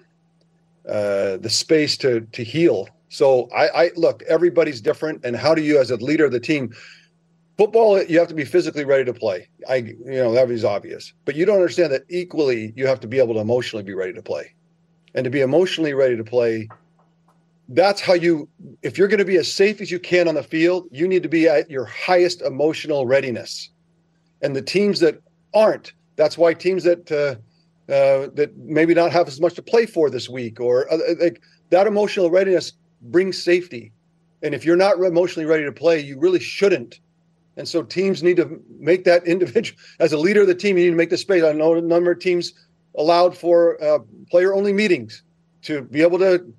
uh, 0.88 1.38
the 1.38 1.50
space 1.50 1.98
to 1.98 2.22
to 2.32 2.44
heal. 2.44 2.90
So 3.10 3.50
I, 3.56 3.86
I 3.86 3.92
look, 3.96 4.22
everybody's 4.28 4.82
different, 4.82 5.26
and 5.26 5.36
how 5.36 5.56
do 5.56 5.62
you, 5.62 5.80
as 5.80 5.90
a 5.90 5.96
leader 5.96 6.26
of 6.26 6.32
the 6.32 6.40
team, 6.40 6.76
football, 7.60 8.02
you 8.02 8.18
have 8.18 8.30
to 8.30 8.34
be 8.34 8.46
physically 8.46 8.86
ready 8.86 9.04
to 9.04 9.14
play. 9.14 9.50
I, 9.68 9.76
you 9.76 9.98
know, 10.06 10.32
that 10.32 10.50
is 10.50 10.64
obvious, 10.64 11.12
but 11.26 11.36
you 11.36 11.46
don't 11.46 11.58
understand 11.58 11.92
that 11.92 12.04
equally, 12.10 12.72
you 12.78 12.88
have 12.88 13.02
to 13.02 13.08
be 13.08 13.20
able 13.20 13.34
to 13.34 13.42
emotionally 13.42 13.84
be 13.84 13.94
ready 13.94 14.14
to 14.14 14.22
play, 14.22 14.56
and 15.14 15.26
to 15.26 15.30
be 15.30 15.42
emotionally 15.42 15.94
ready 15.94 16.16
to 16.16 16.24
play. 16.24 16.70
That's 17.68 18.00
how 18.00 18.14
you, 18.14 18.48
if 18.82 18.98
you're 18.98 19.10
going 19.10 19.20
to 19.20 19.26
be 19.26 19.36
as 19.36 19.52
safe 19.52 19.82
as 19.82 19.92
you 19.92 20.00
can 20.00 20.30
on 20.30 20.36
the 20.36 20.42
field, 20.56 20.88
you 20.90 21.06
need 21.06 21.22
to 21.24 21.28
be 21.28 21.50
at 21.50 21.70
your 21.70 21.84
highest 21.84 22.42
emotional 22.42 23.06
readiness 23.06 23.72
and 24.42 24.56
the 24.56 24.62
teams 24.62 25.02
that 25.02 25.22
aren't. 25.54 25.92
That's 26.16 26.38
why 26.38 26.54
teams 26.54 26.86
that 26.86 27.12
uh, 27.12 27.36
uh, 27.92 28.30
that 28.36 28.56
maybe 28.56 28.94
not 28.94 29.12
have 29.12 29.28
as 29.28 29.42
much 29.42 29.56
to 29.56 29.62
play 29.62 29.86
for 29.86 30.10
this 30.10 30.30
week 30.30 30.62
or 30.62 30.90
uh, 30.94 30.98
like 31.20 31.42
that 31.72 31.88
emotional 31.88 32.32
readiness 32.32 32.72
brings 33.02 33.44
safety. 33.44 33.92
And 34.44 34.56
if 34.56 34.64
you're 34.64 34.78
not 34.78 34.98
emotionally 35.00 35.46
ready 35.46 35.66
to 35.66 35.74
play, 35.74 36.00
you 36.00 36.18
really 36.18 36.40
shouldn't. 36.40 37.02
And 37.60 37.68
so 37.68 37.84
teams 37.84 38.24
need 38.24 38.38
to 38.38 38.64
make 38.80 39.04
that 39.04 39.28
individual 39.28 39.78
as 40.00 40.14
a 40.14 40.18
leader 40.18 40.42
of 40.42 40.48
the 40.48 40.56
team. 40.56 40.78
You 40.78 40.86
need 40.86 40.92
to 40.92 40.96
make 40.96 41.10
the 41.10 41.18
space. 41.18 41.44
I 41.44 41.52
know 41.52 41.76
a 41.76 41.82
number 41.82 42.12
of 42.12 42.20
teams 42.20 42.54
allowed 42.98 43.38
for 43.38 43.82
uh, 43.84 44.00
player 44.32 44.54
only 44.56 44.72
meetings 44.72 45.24
to 45.64 45.82
be 45.82 46.02
able 46.02 46.20
to 46.20 46.52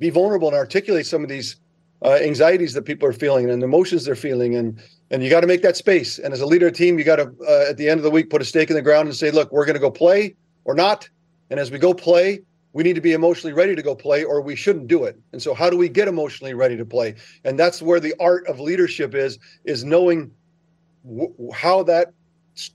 be 0.00 0.10
vulnerable 0.10 0.48
and 0.48 0.56
articulate 0.56 1.06
some 1.06 1.22
of 1.22 1.28
these 1.28 1.56
uh, 2.02 2.18
anxieties 2.20 2.74
that 2.74 2.82
people 2.82 3.08
are 3.08 3.12
feeling 3.12 3.48
and 3.48 3.62
emotions 3.62 4.04
they're 4.04 4.14
feeling 4.14 4.54
and 4.54 4.80
and 5.10 5.22
you 5.22 5.30
got 5.30 5.40
to 5.40 5.46
make 5.46 5.62
that 5.62 5.76
space. 5.76 6.18
And 6.18 6.34
as 6.34 6.40
a 6.40 6.46
leader 6.46 6.66
of 6.66 6.74
team, 6.74 6.98
you 6.98 7.04
got 7.04 7.16
to 7.16 7.32
uh, 7.48 7.70
at 7.70 7.76
the 7.76 7.88
end 7.88 7.98
of 7.98 8.04
the 8.04 8.10
week 8.10 8.28
put 8.28 8.42
a 8.42 8.44
stake 8.44 8.70
in 8.70 8.76
the 8.76 8.82
ground 8.82 9.08
and 9.08 9.16
say, 9.16 9.30
look, 9.30 9.50
we're 9.52 9.64
going 9.64 9.74
to 9.74 9.80
go 9.80 9.90
play 9.90 10.34
or 10.64 10.74
not. 10.74 11.08
And 11.48 11.58
as 11.58 11.70
we 11.70 11.78
go 11.78 11.94
play, 11.94 12.40
we 12.78 12.84
need 12.84 12.94
to 12.94 13.00
be 13.00 13.12
emotionally 13.12 13.52
ready 13.52 13.74
to 13.74 13.82
go 13.82 13.96
play, 13.96 14.22
or 14.22 14.40
we 14.40 14.54
shouldn't 14.54 14.86
do 14.86 15.02
it. 15.02 15.18
And 15.32 15.42
so, 15.42 15.52
how 15.52 15.68
do 15.68 15.76
we 15.76 15.88
get 15.88 16.06
emotionally 16.06 16.54
ready 16.54 16.76
to 16.76 16.84
play? 16.84 17.16
And 17.42 17.58
that's 17.58 17.82
where 17.82 17.98
the 17.98 18.14
art 18.20 18.46
of 18.46 18.60
leadership 18.60 19.16
is: 19.16 19.36
is 19.64 19.82
knowing 19.82 20.30
w- 21.04 21.34
how 21.52 21.82
that 21.82 22.12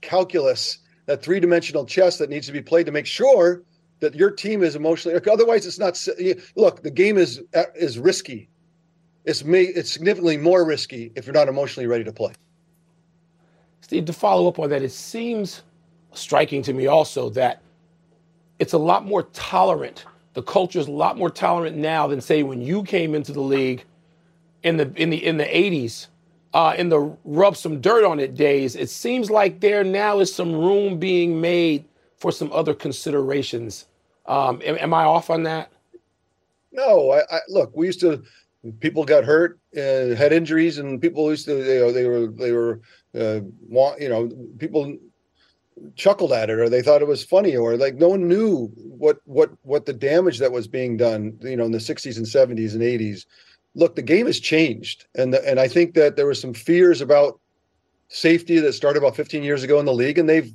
calculus, 0.02 0.76
that 1.06 1.22
three-dimensional 1.22 1.86
chess 1.86 2.18
that 2.18 2.28
needs 2.28 2.46
to 2.46 2.52
be 2.52 2.60
played 2.60 2.84
to 2.84 2.92
make 2.92 3.06
sure 3.06 3.62
that 4.00 4.14
your 4.14 4.30
team 4.30 4.62
is 4.62 4.76
emotionally. 4.76 5.18
Otherwise, 5.32 5.64
it's 5.64 5.78
not. 5.78 5.98
Look, 6.54 6.82
the 6.82 6.90
game 6.90 7.16
is 7.16 7.40
uh, 7.54 7.62
is 7.74 7.98
risky 7.98 8.50
it's 9.24 9.42
me 9.42 9.62
it's 9.62 9.90
significantly 9.90 10.36
more 10.36 10.66
risky 10.66 11.12
if 11.14 11.24
you're 11.24 11.32
not 11.32 11.48
emotionally 11.48 11.86
ready 11.86 12.04
to 12.04 12.12
play. 12.12 12.34
Steve, 13.80 14.04
to 14.04 14.12
follow 14.12 14.48
up 14.48 14.58
on 14.58 14.68
that, 14.68 14.82
it 14.82 14.92
seems 14.92 15.62
striking 16.12 16.60
to 16.62 16.74
me 16.74 16.88
also 16.88 17.30
that 17.30 17.62
it's 18.58 18.72
a 18.72 18.78
lot 18.78 19.04
more 19.04 19.24
tolerant. 19.32 20.04
The 20.34 20.42
culture 20.42 20.78
is 20.78 20.88
a 20.88 20.92
lot 20.92 21.16
more 21.16 21.30
tolerant 21.30 21.76
now 21.76 22.06
than 22.06 22.20
say 22.20 22.42
when 22.42 22.60
you 22.60 22.82
came 22.82 23.14
into 23.14 23.32
the 23.32 23.40
league 23.40 23.84
in 24.62 24.76
the 24.76 24.92
in 24.96 25.10
the 25.10 25.24
in 25.24 25.36
the 25.36 25.44
80s, 25.44 26.08
uh, 26.54 26.74
in 26.76 26.88
the 26.88 27.16
rub 27.24 27.56
some 27.56 27.80
dirt 27.80 28.04
on 28.04 28.18
it 28.20 28.34
days. 28.34 28.76
It 28.76 28.90
seems 28.90 29.30
like 29.30 29.60
there 29.60 29.84
now 29.84 30.20
is 30.20 30.34
some 30.34 30.52
room 30.52 30.98
being 30.98 31.40
made 31.40 31.84
for 32.16 32.32
some 32.32 32.50
other 32.52 32.74
considerations. 32.74 33.86
Um, 34.26 34.62
am, 34.64 34.76
am 34.78 34.94
I 34.94 35.04
off 35.04 35.30
on 35.30 35.42
that? 35.42 35.70
No, 36.72 37.10
I, 37.12 37.20
I, 37.30 37.40
look. 37.48 37.76
We 37.76 37.86
used 37.86 38.00
to 38.00 38.22
people 38.80 39.04
got 39.04 39.24
hurt, 39.24 39.60
uh, 39.76 40.14
had 40.16 40.32
injuries, 40.32 40.78
and 40.78 41.00
people 41.00 41.30
used 41.30 41.44
to 41.46 41.58
you 41.58 41.80
know, 41.80 41.92
they 41.92 42.08
were 42.08 42.26
they 42.28 42.52
were 42.52 42.80
uh, 43.14 43.40
want 43.68 44.00
you 44.00 44.08
know 44.08 44.30
people 44.58 44.96
chuckled 45.96 46.32
at 46.32 46.50
it 46.50 46.58
or 46.58 46.68
they 46.68 46.82
thought 46.82 47.02
it 47.02 47.08
was 47.08 47.24
funny 47.24 47.56
or 47.56 47.76
like 47.76 47.96
no 47.96 48.08
one 48.08 48.28
knew 48.28 48.66
what 48.76 49.18
what 49.24 49.50
what 49.62 49.86
the 49.86 49.92
damage 49.92 50.38
that 50.38 50.52
was 50.52 50.68
being 50.68 50.96
done 50.96 51.36
you 51.42 51.56
know 51.56 51.64
in 51.64 51.72
the 51.72 51.78
60s 51.78 52.16
and 52.16 52.26
70s 52.26 52.74
and 52.74 52.82
80s 52.82 53.26
look 53.74 53.96
the 53.96 54.02
game 54.02 54.26
has 54.26 54.38
changed 54.38 55.06
and 55.16 55.34
the, 55.34 55.48
and 55.48 55.58
I 55.58 55.66
think 55.66 55.94
that 55.94 56.16
there 56.16 56.26
was 56.26 56.40
some 56.40 56.54
fears 56.54 57.00
about 57.00 57.40
safety 58.08 58.60
that 58.60 58.72
started 58.72 59.00
about 59.00 59.16
15 59.16 59.42
years 59.42 59.64
ago 59.64 59.80
in 59.80 59.86
the 59.86 59.92
league 59.92 60.18
and 60.18 60.28
they've 60.28 60.52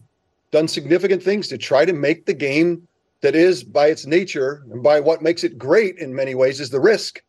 done 0.51 0.67
significant 0.67 1.21
things 1.21 1.47
to 1.49 1.57
try 1.57 1.85
to 1.85 1.93
make 1.93 2.25
the 2.25 2.33
game 2.33 2.87
that 3.21 3.35
is 3.35 3.63
by 3.63 3.87
its 3.87 4.05
nature 4.05 4.63
and 4.71 4.81
by 4.81 4.99
what 4.99 5.21
makes 5.21 5.43
it 5.43 5.57
great 5.57 5.97
in 5.97 6.15
many 6.15 6.35
ways 6.35 6.59
is 6.59 6.69
the 6.69 6.79
risk 6.79 7.21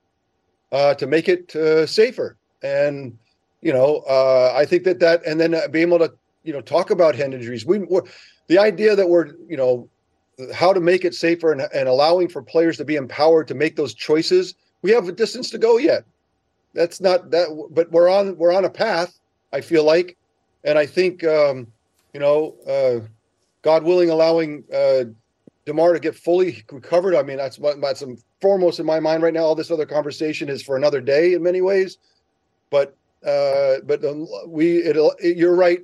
uh, 0.72 0.94
to 0.94 1.06
make 1.06 1.28
it 1.28 1.54
uh, 1.56 1.86
safer. 1.86 2.36
And 2.62 3.18
you 3.60 3.72
know, 3.72 3.98
uh, 4.08 4.54
I 4.56 4.64
think 4.64 4.84
that 4.84 5.00
that 5.00 5.24
and 5.26 5.40
then 5.40 5.54
uh, 5.54 5.68
being 5.68 5.88
able 5.88 5.98
to 5.98 6.12
you 6.44 6.52
know 6.52 6.60
talk 6.60 6.90
about 6.90 7.14
head 7.14 7.34
injuries. 7.34 7.66
We 7.66 7.86
the 8.48 8.58
idea 8.58 8.96
that 8.96 9.08
we're 9.08 9.28
you 9.48 9.56
know 9.56 9.88
how 10.54 10.72
to 10.72 10.80
make 10.80 11.04
it 11.04 11.14
safer 11.14 11.52
and, 11.52 11.62
and 11.74 11.88
allowing 11.88 12.28
for 12.28 12.42
players 12.42 12.76
to 12.78 12.84
be 12.84 12.96
empowered 12.96 13.48
to 13.48 13.54
make 13.54 13.76
those 13.76 13.94
choices. 13.94 14.54
We 14.82 14.90
have 14.92 15.08
a 15.08 15.12
distance 15.12 15.50
to 15.50 15.58
go 15.58 15.76
yet. 15.76 16.04
That's 16.74 17.00
not 17.00 17.30
that, 17.30 17.68
but 17.70 17.90
we're 17.90 18.08
on 18.08 18.36
we're 18.36 18.54
on 18.54 18.64
a 18.64 18.70
path. 18.70 19.18
I 19.52 19.60
feel 19.60 19.84
like, 19.84 20.16
and 20.64 20.78
I 20.78 20.86
think 20.86 21.24
um, 21.24 21.66
you 22.14 22.20
know, 22.20 22.56
uh, 22.66 23.06
God 23.62 23.82
willing, 23.82 24.10
allowing 24.10 24.64
uh, 24.72 25.04
Damar 25.66 25.92
to 25.92 26.00
get 26.00 26.14
fully 26.14 26.64
recovered. 26.70 27.14
I 27.14 27.22
mean, 27.22 27.36
that's 27.36 27.58
that's 27.80 28.04
foremost 28.40 28.80
in 28.80 28.86
my 28.86 29.00
mind 29.00 29.22
right 29.22 29.34
now. 29.34 29.40
All 29.40 29.54
this 29.54 29.70
other 29.70 29.86
conversation 29.86 30.48
is 30.48 30.62
for 30.62 30.76
another 30.76 31.00
day 31.00 31.34
in 31.34 31.42
many 31.42 31.60
ways, 31.60 31.98
but 32.70 32.96
uh, 33.26 33.76
but 33.84 34.04
um, 34.04 34.26
we 34.46 34.78
it, 34.78 34.96
it, 35.18 35.36
you're 35.36 35.56
right, 35.56 35.80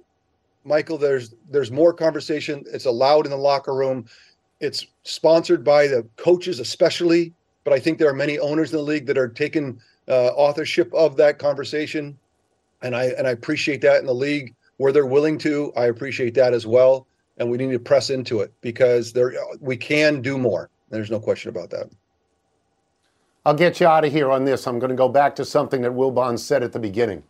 Michael. 0.66 0.98
There's 0.98 1.34
there's 1.50 1.70
more 1.70 1.92
conversation. 1.92 2.64
It's 2.72 2.86
allowed 2.86 3.26
in 3.26 3.30
the 3.30 3.36
locker 3.36 3.74
room. 3.74 4.06
It's 4.60 4.86
sponsored 5.04 5.64
by 5.64 5.86
the 5.86 6.06
coaches, 6.16 6.60
especially. 6.60 7.32
But 7.64 7.72
I 7.72 7.80
think 7.80 7.98
there 7.98 8.08
are 8.08 8.14
many 8.14 8.38
owners 8.38 8.72
in 8.72 8.78
the 8.78 8.84
league 8.84 9.06
that 9.06 9.18
are 9.18 9.28
taking 9.28 9.80
uh, 10.08 10.28
authorship 10.28 10.92
of 10.94 11.16
that 11.16 11.38
conversation, 11.38 12.18
and 12.82 12.94
I 12.94 13.06
and 13.06 13.26
I 13.26 13.30
appreciate 13.30 13.80
that 13.82 14.00
in 14.00 14.06
the 14.06 14.14
league 14.14 14.54
where 14.76 14.92
they're 14.92 15.06
willing 15.06 15.38
to. 15.38 15.72
I 15.76 15.86
appreciate 15.86 16.34
that 16.34 16.52
as 16.52 16.66
well 16.66 17.06
and 17.38 17.50
we 17.50 17.58
need 17.58 17.72
to 17.72 17.78
press 17.78 18.10
into 18.10 18.40
it 18.40 18.52
because 18.60 19.12
there 19.12 19.34
we 19.60 19.76
can 19.76 20.22
do 20.22 20.38
more. 20.38 20.70
There's 20.90 21.10
no 21.10 21.20
question 21.20 21.48
about 21.50 21.70
that. 21.70 21.90
I'll 23.44 23.54
get 23.54 23.80
you 23.80 23.86
out 23.86 24.04
of 24.04 24.12
here 24.12 24.30
on 24.30 24.44
this. 24.44 24.66
I'm 24.66 24.78
going 24.78 24.90
to 24.90 24.96
go 24.96 25.08
back 25.08 25.36
to 25.36 25.44
something 25.44 25.82
that 25.82 25.92
Wilbon 25.92 26.38
said 26.38 26.62
at 26.62 26.72
the 26.72 26.78
beginning 26.78 27.22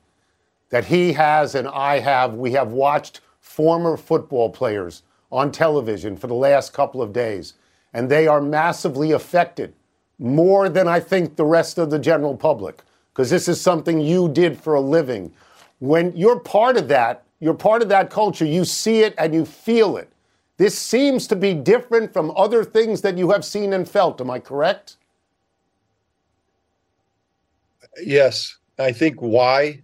that 0.71 0.85
he 0.85 1.13
has 1.13 1.55
and 1.55 1.69
I 1.69 1.99
have. 1.99 2.35
We 2.35 2.53
have 2.53 2.73
watched 2.73 3.21
former 3.57 3.97
football 3.97 4.51
players 4.51 5.03
on 5.33 5.51
television 5.51 6.15
for 6.15 6.27
the 6.27 6.35
last 6.35 6.75
couple 6.75 7.01
of 7.01 7.11
days, 7.11 7.55
and 7.95 8.11
they 8.11 8.27
are 8.27 8.43
massively 8.43 9.13
affected 9.13 9.73
more 10.19 10.69
than 10.69 10.87
I 10.87 11.01
think 11.01 11.37
the 11.37 11.47
rest 11.47 11.79
of 11.79 11.89
the 11.89 11.99
general 11.99 12.37
public 12.37 12.83
because 13.15 13.31
this 13.31 13.49
is 13.49 13.59
something 13.59 13.99
you 13.99 14.29
did 14.29 14.61
for 14.61 14.75
a 14.75 14.81
living. 14.81 15.33
When 15.79 16.15
you're 16.15 16.39
part 16.39 16.77
of 16.77 16.89
that, 16.89 17.25
you're 17.41 17.55
part 17.55 17.81
of 17.81 17.89
that 17.89 18.11
culture. 18.11 18.45
You 18.45 18.67
see 18.67 19.01
it 19.01 19.15
and 19.17 19.33
you 19.33 19.47
feel 19.47 19.97
it. 19.97 20.11
This 20.59 20.79
seems 20.79 21.27
to 21.29 21.37
be 21.37 21.55
different 21.55 22.13
from 22.13 22.33
other 22.37 22.63
things 22.63 23.01
that 23.01 23.17
you 23.17 23.31
have 23.31 23.43
seen 23.43 23.73
and 23.73 23.89
felt. 23.89 24.21
Am 24.21 24.31
I 24.31 24.39
correct? 24.39 24.99
Yes. 28.03 28.59
I 28.79 28.93
think 28.93 29.17
why 29.21 29.81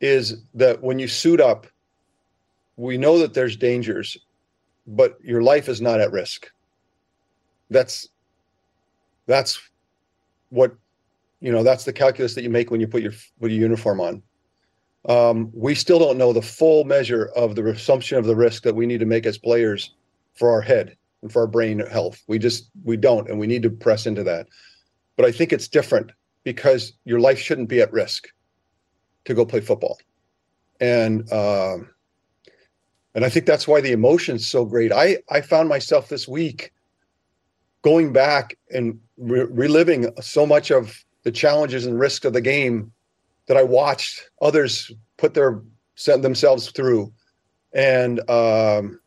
is 0.00 0.42
that 0.54 0.82
when 0.82 0.98
you 0.98 1.06
suit 1.06 1.40
up, 1.40 1.68
we 2.76 2.96
know 2.96 3.18
that 3.18 3.34
there's 3.34 3.56
dangers, 3.56 4.16
but 4.86 5.18
your 5.22 5.42
life 5.42 5.68
is 5.68 5.80
not 5.80 6.00
at 6.00 6.12
risk. 6.12 6.50
That's 7.70 8.08
that's 9.26 9.60
what 10.50 10.74
you 11.40 11.50
know, 11.50 11.62
that's 11.62 11.84
the 11.84 11.92
calculus 11.92 12.34
that 12.34 12.42
you 12.42 12.50
make 12.50 12.70
when 12.70 12.80
you 12.80 12.86
put 12.86 13.02
your 13.02 13.12
put 13.40 13.50
your 13.50 13.60
uniform 13.60 14.00
on 14.00 14.22
um, 15.08 15.50
we 15.52 15.74
still 15.74 15.98
don't 15.98 16.18
know 16.18 16.32
the 16.32 16.42
full 16.42 16.84
measure 16.84 17.30
of 17.34 17.54
the 17.54 17.66
assumption 17.68 18.18
of 18.18 18.24
the 18.24 18.36
risk 18.36 18.62
that 18.62 18.74
we 18.74 18.86
need 18.86 19.00
to 19.00 19.06
make 19.06 19.26
as 19.26 19.36
players 19.36 19.94
for 20.34 20.50
our 20.50 20.60
head 20.60 20.96
and 21.22 21.32
for 21.32 21.42
our 21.42 21.48
brain 21.48 21.80
health. 21.80 22.22
We 22.28 22.38
just 22.38 22.70
we 22.84 22.96
don't, 22.96 23.28
and 23.28 23.38
we 23.38 23.46
need 23.46 23.62
to 23.64 23.70
press 23.70 24.06
into 24.06 24.22
that. 24.24 24.46
But 25.16 25.26
I 25.26 25.32
think 25.32 25.52
it's 25.52 25.68
different 25.68 26.12
because 26.44 26.92
your 27.04 27.20
life 27.20 27.38
shouldn't 27.38 27.68
be 27.68 27.80
at 27.80 27.92
risk 27.92 28.28
to 29.24 29.34
go 29.34 29.44
play 29.44 29.60
football, 29.60 29.98
and 30.80 31.30
um, 31.32 31.90
and 33.14 33.24
I 33.24 33.28
think 33.28 33.46
that's 33.46 33.68
why 33.68 33.80
the 33.80 33.92
emotion's 33.92 34.46
so 34.46 34.64
great. 34.64 34.92
I 34.92 35.18
I 35.30 35.40
found 35.40 35.68
myself 35.68 36.08
this 36.08 36.26
week 36.26 36.72
going 37.82 38.12
back 38.12 38.56
and 38.70 38.98
re- 39.18 39.46
reliving 39.50 40.10
so 40.20 40.46
much 40.46 40.70
of 40.70 41.04
the 41.24 41.32
challenges 41.32 41.84
and 41.84 41.98
risks 41.98 42.24
of 42.24 42.32
the 42.32 42.40
game 42.40 42.92
that 43.46 43.56
I 43.56 43.62
watched 43.62 44.30
others 44.40 44.90
put 45.16 45.34
their 45.34 45.60
sent 45.94 46.22
themselves 46.22 46.70
through, 46.70 47.12
and 47.72 48.18
um, 48.30 48.98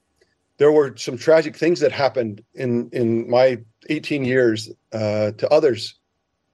there 0.57 0.71
were 0.71 0.95
some 0.97 1.17
tragic 1.17 1.55
things 1.55 1.79
that 1.79 1.91
happened 1.91 2.43
in 2.53 2.89
in 2.91 3.29
my 3.29 3.57
18 3.89 4.23
years 4.23 4.69
uh, 4.93 5.31
to 5.31 5.49
others, 5.49 5.95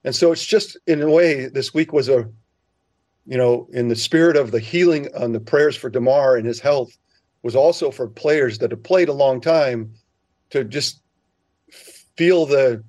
and 0.03 0.15
so 0.15 0.31
it's 0.31 0.45
just 0.45 0.77
in 0.87 1.01
a 1.01 1.09
way 1.09 1.47
this 1.47 1.73
week 1.73 1.91
was 1.91 2.07
a, 2.07 2.29
you 3.25 3.37
know, 3.37 3.67
in 3.73 3.89
the 3.89 3.95
spirit 3.95 4.37
of 4.37 4.51
the 4.51 4.59
healing 4.59 5.09
and 5.13 5.35
the 5.35 5.39
prayers 5.39 5.75
for 5.75 5.89
Damar 5.89 6.37
and 6.37 6.47
his 6.47 6.59
health, 6.59 6.97
was 7.43 7.56
also 7.56 7.91
for 7.91 8.08
players 8.08 8.58
that 8.60 8.71
have 8.71 8.84
played 8.84 9.10
a 9.10 9.13
long 9.13 9.41
time, 9.41 9.93
to 10.51 10.63
just 10.63 11.01
feel 12.15 12.45
the 12.45 12.84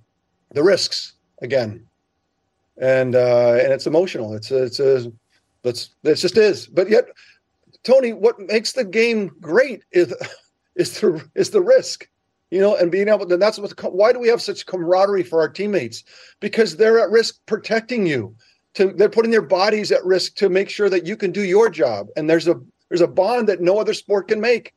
the 0.53 0.63
risks 0.63 1.15
again 1.41 1.87
and 2.83 3.15
uh, 3.15 3.59
and 3.63 3.73
it's 3.73 3.87
emotional. 3.87 4.35
It's 4.35 4.51
a, 4.51 4.65
it's 4.65 4.81
a 4.81 5.13
that's 5.63 5.91
it 6.03 6.15
just 6.17 6.37
is. 6.37 6.67
But 6.67 6.91
yet, 6.91 7.05
Tony, 7.85 8.13
what 8.13 8.39
makes 8.39 8.73
the 8.73 8.85
game 8.85 9.31
great 9.41 9.85
is 9.93 10.15
is 10.77 11.01
the 11.01 11.25
is 11.35 11.51
the 11.51 11.63
risk, 11.63 12.09
you 12.51 12.61
know, 12.61 12.77
and 12.77 12.91
being 12.91 13.09
able 13.09 13.27
to. 13.27 13.37
That's 13.37 13.59
what. 13.59 13.73
Why 13.93 14.13
do 14.13 14.19
we 14.19 14.29
have 14.29 14.43
such 14.43 14.67
camaraderie 14.67 15.23
for 15.23 15.41
our 15.41 15.49
teammates? 15.49 16.05
Because 16.41 16.77
they're 16.77 17.01
at 17.01 17.11
risk 17.11 17.39
protecting 17.47 18.07
you. 18.07 18.35
To 18.75 18.93
they're 18.93 19.11
putting 19.11 19.31
their 19.31 19.43
bodies 19.43 19.93
at 19.93 20.05
risk 20.05 20.37
to 20.37 20.49
make 20.49 20.71
sure 20.71 20.89
that 20.89 21.07
you 21.07 21.17
can 21.17 21.31
do 21.31 21.43
your 21.43 21.69
job. 21.69 22.09
And 22.17 22.29
there's 22.29 22.49
a 22.49 22.59
there's 22.93 23.01
a 23.01 23.07
bond 23.07 23.49
that 23.49 23.63
no 23.63 23.79
other 23.79 23.95
sport 23.95 24.29
can 24.29 24.39
make. 24.39 24.75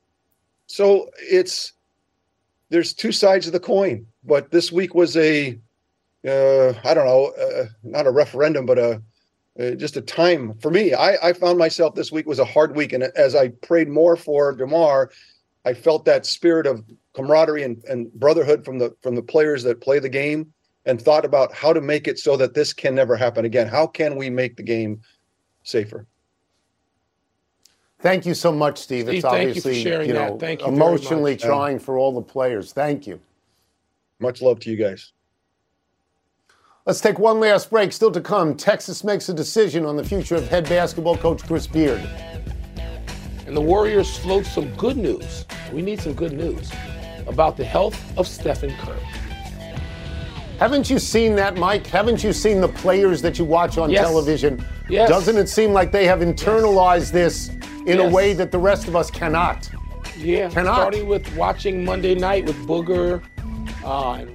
So 0.68 1.10
it's 1.18 1.74
there's 2.70 2.94
two 2.94 3.12
sides 3.12 3.46
of 3.46 3.52
the 3.52 3.60
coin. 3.60 4.08
But 4.24 4.52
this 4.52 4.72
week 4.72 4.96
was 4.96 5.18
a 5.18 5.60
uh, 6.26 6.74
I 6.86 6.94
don't 6.94 7.06
know, 7.06 7.34
uh, 7.38 7.66
not 7.84 8.08
a 8.08 8.12
referendum, 8.12 8.66
but 8.66 8.80
a 8.80 9.02
uh, 9.60 9.72
just 9.72 9.98
a 9.98 10.02
time 10.02 10.54
for 10.60 10.72
me. 10.72 10.94
I, 10.94 11.18
I 11.28 11.34
found 11.34 11.58
myself 11.58 11.94
this 11.94 12.10
week 12.10 12.26
was 12.26 12.40
a 12.40 12.46
hard 12.46 12.74
week, 12.78 12.94
and 12.94 13.04
as 13.04 13.36
I 13.36 13.50
prayed 13.50 13.90
more 13.90 14.16
for 14.16 14.54
Damar, 14.54 15.12
I 15.66 15.74
felt 15.74 16.06
that 16.06 16.26
spirit 16.26 16.68
of 16.68 16.86
camaraderie 17.14 17.64
and, 17.64 17.84
and 17.84 18.10
brotherhood 18.14 18.64
from 18.64 18.80
the 18.80 18.96
from 19.02 19.16
the 19.16 19.24
players 19.24 19.62
that 19.64 19.82
play 19.82 20.00
the 20.00 20.08
game, 20.08 20.54
and 20.86 21.02
thought 21.02 21.26
about 21.26 21.54
how 21.54 21.74
to 21.74 21.82
make 21.82 22.08
it 22.08 22.18
so 22.18 22.38
that 22.38 22.54
this 22.54 22.72
can 22.72 22.96
never 22.96 23.18
happen 23.18 23.44
again. 23.44 23.68
How 23.68 23.86
can 23.86 24.16
we 24.16 24.30
make 24.30 24.56
the 24.56 24.64
game 24.64 25.02
safer? 25.64 26.08
Thank 28.00 28.26
you 28.26 28.34
so 28.34 28.52
much, 28.52 28.78
Steve. 28.78 29.06
Steve 29.06 29.16
it's 29.16 29.26
obviously 29.26 29.82
you, 29.82 30.02
you 30.02 30.14
know 30.14 30.38
you 30.42 30.58
emotionally 30.66 31.36
trying 31.36 31.80
for 31.80 31.98
all 31.98 32.12
the 32.14 32.22
players. 32.22 32.72
Thank 32.72 33.08
you. 33.08 33.20
Much 34.20 34.42
love 34.42 34.60
to 34.62 34.70
you 34.70 34.78
guys. 34.78 35.12
Let's 36.86 37.02
take 37.02 37.18
one 37.18 37.40
last 37.40 37.72
break. 37.72 37.92
Still 37.92 38.12
to 38.12 38.22
come, 38.22 38.56
Texas 38.56 39.04
makes 39.04 39.28
a 39.30 39.34
decision 39.34 39.86
on 39.86 39.96
the 39.98 40.04
future 40.04 40.36
of 40.36 40.48
head 40.48 40.70
basketball 40.70 41.18
coach 41.18 41.42
Chris 41.42 41.66
Beard. 41.66 42.00
And 43.48 43.58
the 43.58 43.62
Warriors 43.62 44.18
float 44.18 44.46
some 44.46 44.74
good 44.76 44.98
news. 44.98 45.46
We 45.74 45.82
need 45.82 46.00
some 46.00 46.14
good 46.14 46.34
news 46.34 46.72
about 47.26 47.58
the 47.58 47.66
health 47.66 48.00
of 48.18 48.28
Stephen 48.28 48.72
Curry. 48.78 49.02
Haven't 50.60 50.90
you 50.90 51.00
seen 51.00 51.36
that, 51.36 51.58
Mike? 51.58 51.86
Haven't 51.88 52.24
you 52.24 52.32
seen 52.32 52.62
the 52.62 52.68
players 52.68 53.22
that 53.24 53.38
you 53.38 53.46
watch 53.46 53.78
on 53.78 53.90
yes. 53.90 54.06
television? 54.06 54.64
Yes. 54.88 55.10
Doesn't 55.10 55.38
it 55.38 55.50
seem 55.50 55.74
like 55.74 55.92
they 55.92 56.06
have 56.06 56.20
internalized 56.20 57.12
this 57.12 57.50
in 57.86 58.00
yes. 58.00 58.12
a 58.12 58.14
way 58.14 58.34
that 58.34 58.52
the 58.52 58.58
rest 58.58 58.88
of 58.88 58.96
us 58.96 59.12
cannot? 59.12 59.70
Yeah, 60.18 60.50
cannot. 60.50 60.76
starting 60.76 61.08
with 61.08 61.36
watching 61.36 61.84
Monday 61.86 62.16
night 62.16 62.46
with 62.46 62.58
Booger 62.68 63.22
uh, 63.84 64.14
and 64.14 64.35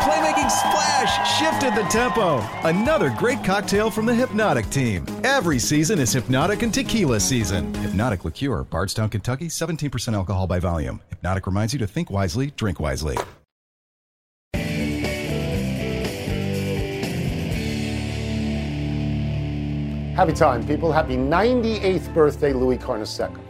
Playmaking 0.00 0.50
splash 0.50 1.38
shifted 1.38 1.74
the 1.74 1.86
tempo. 1.90 2.38
Another 2.66 3.10
great 3.18 3.44
cocktail 3.44 3.90
from 3.90 4.06
the 4.06 4.12
Hpnotiq 4.12 4.70
team. 4.70 5.04
Every 5.24 5.58
season 5.58 5.98
is 5.98 6.14
Hpnotiq 6.14 6.62
and 6.62 6.72
Tequila 6.72 7.20
season. 7.20 7.72
Hpnotiq 7.74 8.24
Liqueur, 8.24 8.64
Bardstown, 8.64 9.10
Kentucky, 9.10 9.48
17% 9.48 10.14
alcohol 10.14 10.46
by 10.46 10.58
volume. 10.58 11.00
Hpnotiq 11.22 11.46
reminds 11.46 11.72
you 11.74 11.78
to 11.80 11.86
think 11.86 12.10
wisely, 12.10 12.50
drink 12.56 12.80
wisely. 12.80 13.16
Happy 20.16 20.32
time, 20.32 20.66
people. 20.66 20.92
Happy 20.92 21.16
98th 21.16 22.12
birthday, 22.12 22.52
Louis 22.52 22.76
Carnesecca. 22.76 23.40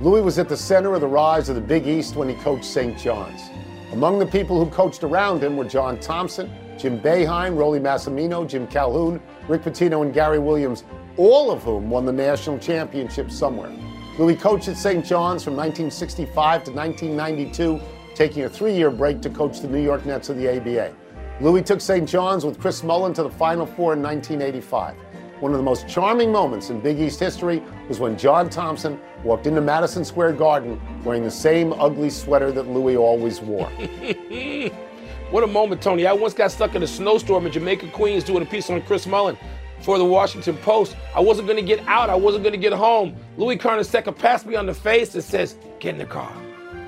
Louis 0.00 0.20
was 0.20 0.38
at 0.38 0.48
the 0.48 0.56
center 0.56 0.94
of 0.94 1.00
the 1.00 1.06
rise 1.06 1.48
of 1.48 1.54
the 1.54 1.60
Big 1.60 1.86
East 1.86 2.16
when 2.16 2.28
he 2.28 2.34
coached 2.36 2.64
St. 2.64 2.98
John's. 2.98 3.50
Among 3.96 4.18
the 4.18 4.26
people 4.26 4.62
who 4.62 4.70
coached 4.70 5.04
around 5.04 5.42
him 5.42 5.56
were 5.56 5.64
John 5.64 5.98
Thompson, 5.98 6.52
Jim 6.76 7.00
Boeheim, 7.00 7.56
Rollie 7.56 7.80
Massimino, 7.80 8.46
Jim 8.46 8.66
Calhoun, 8.66 9.22
Rick 9.48 9.62
Pitino, 9.62 10.02
and 10.02 10.12
Gary 10.12 10.38
Williams, 10.38 10.84
all 11.16 11.50
of 11.50 11.62
whom 11.62 11.88
won 11.88 12.04
the 12.04 12.12
national 12.12 12.58
championship 12.58 13.30
somewhere. 13.30 13.72
Louis 14.18 14.36
coached 14.36 14.68
at 14.68 14.76
St. 14.76 15.02
John's 15.02 15.42
from 15.42 15.56
1965 15.56 16.64
to 16.64 16.72
1992, 16.72 17.80
taking 18.14 18.44
a 18.44 18.50
three 18.50 18.74
year 18.74 18.90
break 18.90 19.22
to 19.22 19.30
coach 19.30 19.60
the 19.60 19.68
New 19.68 19.82
York 19.82 20.04
Nets 20.04 20.28
of 20.28 20.36
the 20.36 20.46
ABA. 20.46 20.94
Louis 21.40 21.62
took 21.62 21.80
St. 21.80 22.06
John's 22.06 22.44
with 22.44 22.60
Chris 22.60 22.82
Mullin 22.82 23.14
to 23.14 23.22
the 23.22 23.30
Final 23.30 23.64
Four 23.64 23.94
in 23.94 24.02
1985. 24.02 24.94
One 25.40 25.52
of 25.52 25.58
the 25.58 25.64
most 25.64 25.86
charming 25.86 26.32
moments 26.32 26.70
in 26.70 26.80
Big 26.80 26.98
East 26.98 27.20
history 27.20 27.62
was 27.88 28.00
when 28.00 28.16
John 28.16 28.48
Thompson 28.48 28.98
walked 29.22 29.46
into 29.46 29.60
Madison 29.60 30.02
Square 30.04 30.32
Garden 30.32 30.80
wearing 31.04 31.24
the 31.24 31.30
same 31.30 31.74
ugly 31.74 32.08
sweater 32.08 32.50
that 32.52 32.68
Louis 32.68 32.96
always 32.96 33.40
wore. 33.42 33.68
what 35.30 35.44
a 35.44 35.46
moment, 35.46 35.82
Tony. 35.82 36.06
I 36.06 36.12
once 36.14 36.32
got 36.32 36.52
stuck 36.52 36.74
in 36.74 36.82
a 36.82 36.86
snowstorm 36.86 37.44
in 37.44 37.52
Jamaica, 37.52 37.88
Queens, 37.88 38.24
doing 38.24 38.42
a 38.42 38.46
piece 38.46 38.70
on 38.70 38.80
Chris 38.82 39.06
Mullin 39.06 39.36
for 39.80 39.98
the 39.98 40.04
Washington 40.04 40.56
Post. 40.58 40.96
I 41.14 41.20
wasn't 41.20 41.48
going 41.48 41.58
to 41.58 41.66
get 41.66 41.86
out. 41.86 42.08
I 42.08 42.14
wasn't 42.14 42.42
going 42.42 42.54
to 42.54 42.58
get 42.58 42.72
home. 42.72 43.14
Louis 43.36 43.58
Carnesecca 43.58 44.16
passed 44.16 44.46
me 44.46 44.54
on 44.56 44.64
the 44.64 44.74
face 44.74 45.14
and 45.14 45.22
says, 45.22 45.56
get 45.80 45.90
in 45.94 45.98
the 45.98 46.06
car, 46.06 46.34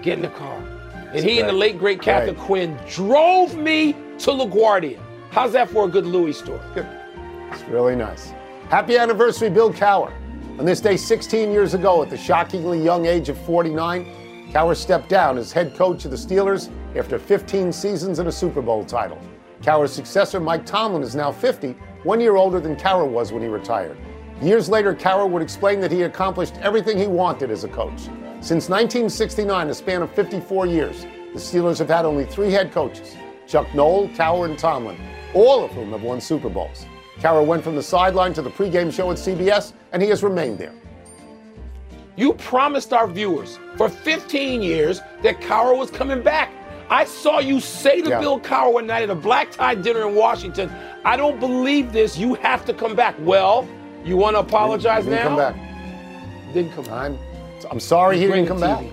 get 0.01 0.15
in 0.15 0.23
the 0.23 0.29
car. 0.29 0.57
And 0.57 1.09
That's 1.09 1.23
he 1.23 1.35
great. 1.35 1.41
and 1.41 1.49
the 1.51 1.53
late, 1.53 1.79
great 1.79 2.01
Captain 2.01 2.35
right. 2.35 2.45
Quinn 2.45 2.79
drove 2.89 3.57
me 3.57 3.93
to 3.93 4.31
LaGuardia. 4.31 4.99
How's 5.33 5.53
that 5.53 5.69
for 5.69 5.85
a 5.85 5.89
good 5.89 6.07
Louis 6.07 6.33
story? 6.33 6.61
It's 7.51 7.63
really 7.65 7.97
nice. 7.97 8.33
Happy 8.71 8.99
anniversary, 8.99 9.49
Bill 9.49 9.73
Cowher. 9.73 10.13
On 10.59 10.67
this 10.67 10.83
day 10.83 10.95
16 10.95 11.51
years 11.51 11.73
ago, 11.73 12.03
at 12.03 12.11
the 12.11 12.19
shockingly 12.19 12.79
young 12.79 13.07
age 13.07 13.31
of 13.31 13.39
49, 13.47 14.51
Cowher 14.53 14.77
stepped 14.77 15.09
down 15.09 15.39
as 15.39 15.51
head 15.51 15.75
coach 15.75 16.05
of 16.05 16.11
the 16.11 16.19
Steelers 16.19 16.71
after 16.95 17.19
15 17.19 17.73
seasons 17.73 18.19
and 18.19 18.29
a 18.29 18.33
Super 18.33 18.61
Bowl 18.61 18.85
title. 18.85 19.19
Cowher's 19.63 19.95
successor, 19.95 20.39
Mike 20.39 20.67
Tomlin, 20.67 21.03
is 21.03 21.15
now 21.15 21.33
50, 21.33 21.77
one 22.03 22.21
year 22.21 22.37
older 22.37 22.61
than 22.61 22.77
Cowher 22.77 23.09
was 23.09 23.33
when 23.33 23.41
he 23.41 23.49
retired. 23.49 23.97
Years 24.43 24.69
later, 24.69 24.95
Cowher 24.95 25.27
would 25.27 25.41
explain 25.41 25.81
that 25.81 25.91
he 25.91 26.03
accomplished 26.03 26.57
everything 26.57 26.99
he 26.99 27.07
wanted 27.07 27.51
as 27.51 27.65
a 27.65 27.69
coach. 27.69 28.03
Since 28.43 28.69
1969, 28.69 29.71
a 29.71 29.75
span 29.75 30.03
of 30.03 30.13
54 30.13 30.67
years, 30.67 31.05
the 31.33 31.41
Steelers 31.41 31.79
have 31.79 31.89
had 31.89 32.05
only 32.05 32.27
three 32.27 32.51
head 32.51 32.71
coaches 32.71 33.17
Chuck 33.47 33.75
Noll, 33.75 34.09
Cowher, 34.11 34.45
and 34.45 34.59
Tomlin, 34.59 35.01
all 35.33 35.65
of 35.65 35.71
whom 35.71 35.93
have 35.93 36.03
won 36.03 36.21
Super 36.21 36.51
Bowls. 36.51 36.85
Cowher 37.21 37.45
went 37.45 37.65
from 37.65 37.75
the 37.75 37.83
sideline 37.83 38.33
to 38.35 38.43
the 38.43 38.51
pregame 38.51 38.93
show 38.93 39.11
at 39.11 39.17
CBS, 39.17 39.73
and 39.93 40.01
he 40.01 40.09
has 40.09 40.23
remained 40.23 40.59
there. 40.59 40.73
You 42.17 42.33
promised 42.35 42.93
our 42.93 43.09
viewers 43.09 43.59
for 43.77 43.89
15 43.89 44.63
years 44.63 45.01
that 45.23 45.41
Cowher 45.41 45.77
was 45.77 45.91
coming 45.91 46.23
back. 46.23 46.53
I 46.91 47.05
saw 47.05 47.39
you 47.39 47.61
say 47.61 48.01
to 48.01 48.09
yeah. 48.09 48.21
Bill 48.21 48.41
Cowher 48.41 48.73
one 48.73 48.87
night 48.87 49.03
at 49.03 49.11
a 49.11 49.15
black 49.15 49.51
tie 49.51 49.75
dinner 49.75 50.09
in 50.09 50.15
Washington, 50.15 50.71
I 51.05 51.17
don't 51.17 51.39
believe 51.39 51.93
this. 51.93 52.17
You 52.17 52.35
have 52.35 52.65
to 52.67 52.75
come 52.75 52.95
back. 52.95 53.15
Well, 53.21 53.69
you 54.05 54.17
want 54.17 54.37
to 54.37 54.41
apologize 54.41 55.05
didn't, 55.05 55.19
didn't 55.19 55.37
now? 55.37 55.51
Come 55.51 55.57
back. 55.57 56.55
Didn't 56.55 56.73
come 56.73 56.85
back. 56.85 56.93
I'm, 56.93 57.19
I'm 57.73 57.81
sorry 57.81 58.19
he 58.19 58.27
didn't 58.27 58.47
come 58.47 58.61
back. 58.61 58.85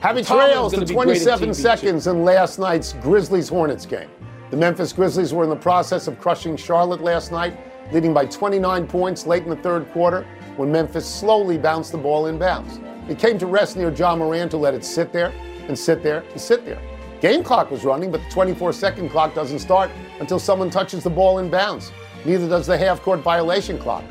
Happy 0.00 0.22
trails 0.22 0.72
to 0.72 0.84
27 0.84 1.52
seconds 1.54 2.06
in 2.06 2.24
last 2.24 2.58
night's 2.58 2.94
Grizzlies 2.94 3.48
Hornets 3.48 3.86
game. 3.86 4.08
The 4.50 4.56
Memphis 4.56 4.92
Grizzlies 4.92 5.32
were 5.32 5.44
in 5.44 5.50
the 5.50 5.56
process 5.56 6.08
of 6.08 6.18
crushing 6.18 6.56
Charlotte 6.56 7.00
last 7.00 7.32
night 7.32 7.56
leading 7.90 8.14
by 8.14 8.26
29 8.26 8.86
points 8.86 9.26
late 9.26 9.42
in 9.42 9.50
the 9.50 9.56
third 9.56 9.90
quarter 9.92 10.26
when 10.56 10.70
Memphis 10.70 11.08
slowly 11.08 11.58
bounced 11.58 11.92
the 11.92 11.98
ball 11.98 12.24
inbounds. 12.24 12.80
It 13.08 13.18
came 13.18 13.38
to 13.38 13.46
rest 13.46 13.76
near 13.76 13.92
Ja 13.92 14.14
Morant 14.14 14.50
to 14.52 14.56
let 14.56 14.74
it 14.74 14.84
sit 14.84 15.12
there 15.12 15.32
and 15.68 15.78
sit 15.78 16.02
there 16.02 16.24
and 16.30 16.40
sit 16.40 16.64
there. 16.64 16.80
Game 17.20 17.42
clock 17.42 17.70
was 17.70 17.84
running, 17.84 18.10
but 18.10 18.20
the 18.22 18.30
24 18.30 18.72
second 18.72 19.08
clock 19.10 19.34
doesn't 19.34 19.58
start 19.58 19.90
until 20.20 20.38
someone 20.38 20.70
touches 20.70 21.04
the 21.04 21.10
ball 21.10 21.36
inbounds. 21.36 21.92
Neither 22.24 22.48
does 22.48 22.66
the 22.66 22.76
half 22.76 23.00
court 23.02 23.20
violation 23.20 23.78
clock. 23.78 24.04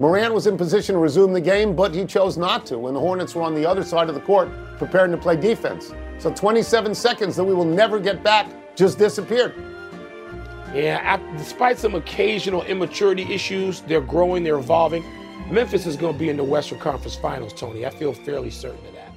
Morant 0.00 0.32
was 0.32 0.46
in 0.46 0.56
position 0.56 0.94
to 0.94 1.00
resume 1.00 1.32
the 1.32 1.40
game, 1.40 1.74
but 1.74 1.92
he 1.94 2.04
chose 2.04 2.36
not 2.36 2.64
to 2.66 2.78
when 2.78 2.94
the 2.94 3.00
Hornets 3.00 3.34
were 3.34 3.42
on 3.42 3.54
the 3.54 3.66
other 3.66 3.82
side 3.82 4.08
of 4.08 4.14
the 4.14 4.20
court 4.20 4.48
preparing 4.78 5.10
to 5.10 5.16
play 5.18 5.36
defense. 5.36 5.92
So 6.18 6.32
27 6.32 6.94
seconds 6.94 7.34
that 7.36 7.44
we 7.44 7.54
will 7.54 7.64
never 7.64 7.98
get 7.98 8.22
back 8.22 8.48
just 8.76 8.98
disappeared. 8.98 9.54
Yeah, 10.74 11.16
despite 11.36 11.78
some 11.78 11.94
occasional 11.94 12.62
immaturity 12.64 13.22
issues, 13.32 13.80
they're 13.82 14.02
growing, 14.02 14.44
they're 14.44 14.58
evolving. 14.58 15.02
Memphis 15.50 15.86
is 15.86 15.96
going 15.96 16.12
to 16.12 16.18
be 16.18 16.28
in 16.28 16.36
the 16.36 16.44
Western 16.44 16.78
Conference 16.78 17.16
Finals, 17.16 17.54
Tony. 17.54 17.86
I 17.86 17.90
feel 17.90 18.12
fairly 18.12 18.50
certain 18.50 18.84
of 18.86 18.92
that. 18.92 19.12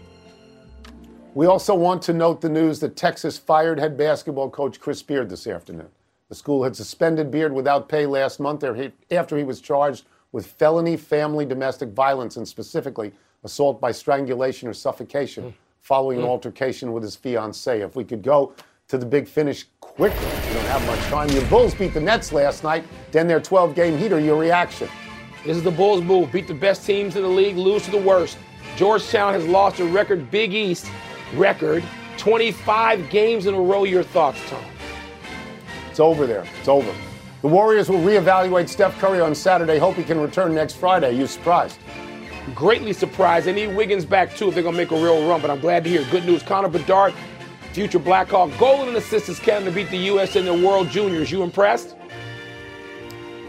We 1.33 1.47
also 1.47 1.75
want 1.75 2.01
to 2.03 2.13
note 2.13 2.39
the 2.39 2.49
news 2.49 2.79
that 2.79 2.95
Texas 2.95 3.37
fired 3.37 3.79
head 3.79 3.97
basketball 3.97 4.49
coach 4.49 4.79
Chris 4.79 5.01
Beard 5.01 5.29
this 5.29 5.45
afternoon. 5.45 5.89
The 6.29 6.35
school 6.35 6.63
had 6.63 6.75
suspended 6.75 7.31
Beard 7.31 7.53
without 7.53 7.89
pay 7.89 8.05
last 8.05 8.39
month 8.39 8.63
after 8.63 9.37
he 9.37 9.43
was 9.43 9.59
charged 9.59 10.05
with 10.31 10.45
felony 10.45 10.95
family 10.95 11.45
domestic 11.45 11.89
violence 11.89 12.37
and 12.37 12.47
specifically 12.47 13.11
assault 13.43 13.81
by 13.81 13.91
strangulation 13.91 14.69
or 14.69 14.73
suffocation 14.73 15.43
mm. 15.45 15.53
following 15.81 16.19
mm. 16.19 16.23
an 16.23 16.29
altercation 16.29 16.93
with 16.93 17.03
his 17.03 17.17
fiancee. 17.17 17.81
If 17.81 17.97
we 17.97 18.05
could 18.05 18.21
go 18.23 18.53
to 18.91 18.97
the 18.97 19.05
big 19.05 19.25
finish 19.25 19.67
quickly. 19.79 20.19
You 20.19 20.53
don't 20.53 20.65
have 20.65 20.85
much 20.85 20.99
time. 21.05 21.29
Your 21.29 21.45
Bulls 21.45 21.73
beat 21.73 21.93
the 21.93 22.01
Nets 22.01 22.33
last 22.33 22.61
night, 22.61 22.83
then 23.11 23.25
their 23.25 23.39
12 23.39 23.73
game 23.73 23.97
heater. 23.97 24.19
Your 24.19 24.37
reaction? 24.37 24.89
This 25.45 25.55
is 25.55 25.63
the 25.63 25.71
Bulls' 25.71 26.03
move. 26.03 26.29
Beat 26.31 26.47
the 26.47 26.53
best 26.53 26.85
teams 26.85 27.15
in 27.15 27.23
the 27.23 27.29
league, 27.29 27.55
lose 27.55 27.85
to 27.85 27.91
the 27.91 27.97
worst. 27.97 28.37
Georgetown 28.75 29.33
has 29.33 29.47
lost 29.47 29.79
a 29.79 29.85
record 29.85 30.29
Big 30.29 30.53
East 30.53 30.87
record 31.35 31.83
25 32.17 33.09
games 33.09 33.45
in 33.45 33.53
a 33.53 33.61
row. 33.61 33.85
Your 33.85 34.03
thoughts, 34.03 34.39
Tom? 34.49 34.61
It's 35.89 36.01
over 36.01 36.27
there. 36.27 36.45
It's 36.59 36.67
over. 36.67 36.93
The 37.41 37.47
Warriors 37.47 37.89
will 37.89 37.99
reevaluate 37.99 38.67
Steph 38.67 38.99
Curry 38.99 39.21
on 39.21 39.33
Saturday. 39.33 39.79
Hope 39.79 39.95
he 39.95 40.03
can 40.03 40.19
return 40.19 40.53
next 40.53 40.73
Friday. 40.73 41.13
You 41.13 41.27
surprised? 41.27 41.79
Greatly 42.53 42.91
surprised. 42.91 43.47
They 43.47 43.53
need 43.53 43.73
Wiggins 43.73 44.03
back 44.03 44.35
too 44.35 44.49
if 44.49 44.53
they're 44.53 44.63
going 44.63 44.75
to 44.75 44.81
make 44.81 44.91
a 44.91 45.01
real 45.01 45.25
run. 45.29 45.41
But 45.41 45.49
I'm 45.49 45.61
glad 45.61 45.85
to 45.85 45.89
hear. 45.89 46.03
Good 46.11 46.25
news. 46.25 46.43
Connor 46.43 46.67
Bedard 46.67 47.13
future 47.73 47.99
Blackhawk 47.99 48.51
golden 48.57 48.95
assist 48.95 49.29
as 49.29 49.39
Canada 49.39 49.71
beat 49.71 49.89
the 49.89 49.97
U.S. 49.97 50.35
in 50.35 50.45
the 50.45 50.53
World 50.53 50.89
Juniors. 50.89 51.31
You 51.31 51.43
impressed? 51.43 51.95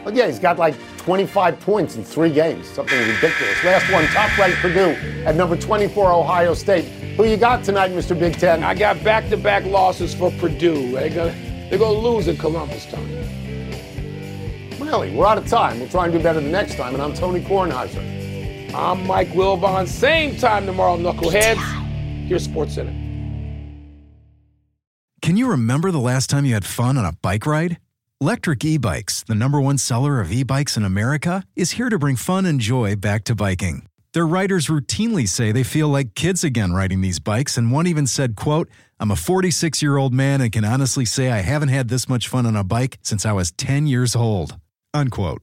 Well, 0.05 0.15
yeah, 0.15 0.27
he's 0.27 0.39
got 0.39 0.59
like 0.59 0.75
25 0.99 1.61
points 1.61 1.97
in 1.97 2.05
three 2.05 2.31
games, 2.31 2.69
something 2.69 2.99
ridiculous. 2.99 3.65
Last 3.65 3.91
one, 3.93 4.05
top 4.07 4.37
ranked 4.39 4.59
Purdue 4.59 4.97
at 5.25 5.37
number 5.37 5.57
24, 5.57 6.13
Ohio 6.13 6.55
State. 6.55 6.85
Who 7.17 7.25
you 7.25 7.37
got 7.37 7.63
tonight, 7.63 7.91
Mr. 7.91 8.19
Big 8.19 8.37
Ten? 8.39 8.65
I 8.65 8.75
got 8.75 9.03
back 9.05 9.29
to 9.31 9.37
back 9.37 9.65
losses 9.65 10.15
for 10.15 10.31
Purdue. 10.33 10.93
They're 10.93 11.09
gonna, 11.09 11.35
they're 11.69 11.79
to 11.79 11.89
lose 11.89 12.27
in 12.27 12.37
Columbus, 12.37 12.87
Tony. 12.87 13.17
Really, 14.81 15.15
we're 15.15 15.27
out 15.27 15.39
of 15.39 15.47
time. 15.47 15.79
We'll 15.79 15.89
try 15.89 16.05
and 16.05 16.13
do 16.13 16.23
better 16.23 16.41
the 16.41 16.49
next 16.49 16.77
time. 16.77 16.95
And 16.95 17.03
I'm 17.03 17.15
Tony 17.15 17.41
Kornheiser. 17.41 18.75
I'm 18.75 19.07
Mike 19.07 19.29
Wilbon. 19.29 19.87
Same 19.87 20.37
time 20.37 20.67
tomorrow, 20.67 20.97
knuckleheads. 20.97 22.27
Here's 22.27 22.45
Sports 22.45 22.75
Center. 22.75 23.02
Can 25.23 25.37
you 25.37 25.49
remember 25.51 25.93
the 25.93 26.01
last 26.01 26.29
time 26.29 26.45
you 26.45 26.55
had 26.55 26.65
fun 26.65 26.99
on 26.99 27.05
a 27.05 27.13
bike 27.23 27.47
ride? 27.47 27.79
Lectric 28.21 28.65
E 28.65 28.77
Bikes, 28.77 29.23
the 29.23 29.37
number 29.37 29.61
one 29.61 29.79
seller 29.79 30.21
of 30.21 30.33
e 30.33 30.43
bikes 30.43 30.77
in 30.77 30.85
America, 30.85 31.45
is 31.55 31.71
here 31.71 31.89
to 31.89 31.97
bring 31.97 32.17
fun 32.17 32.45
and 32.45 32.59
joy 32.59 32.97
back 32.97 33.23
to 33.25 33.37
biking. 33.37 33.87
Their 34.15 34.27
riders 34.27 34.67
routinely 34.67 35.29
say 35.29 35.53
they 35.53 35.63
feel 35.63 35.89
like 35.89 36.17
kids 36.17 36.43
again 36.43 36.73
riding 36.73 37.03
these 37.03 37.21
bikes, 37.21 37.57
and 37.57 37.71
one 37.71 37.87
even 37.87 38.09
said, 38.09 38.35
quote, 38.35 38.69
I'm 38.99 39.13
a 39.13 39.17
46 39.17 39.81
year 39.81 39.97
old 39.97 40.13
man 40.13 40.41
and 40.41 40.51
can 40.51 40.65
honestly 40.65 41.05
say 41.05 41.31
I 41.31 41.43
haven't 41.43 41.69
had 41.69 41.89
this 41.89 42.09
much 42.09 42.27
fun 42.27 42.45
on 42.45 42.57
a 42.57 42.65
bike 42.65 42.99
since 43.03 43.25
I 43.25 43.31
was 43.31 43.53
10 43.53 43.87
years 43.87 44.17
old. 44.17 44.57
Unquote. 44.93 45.43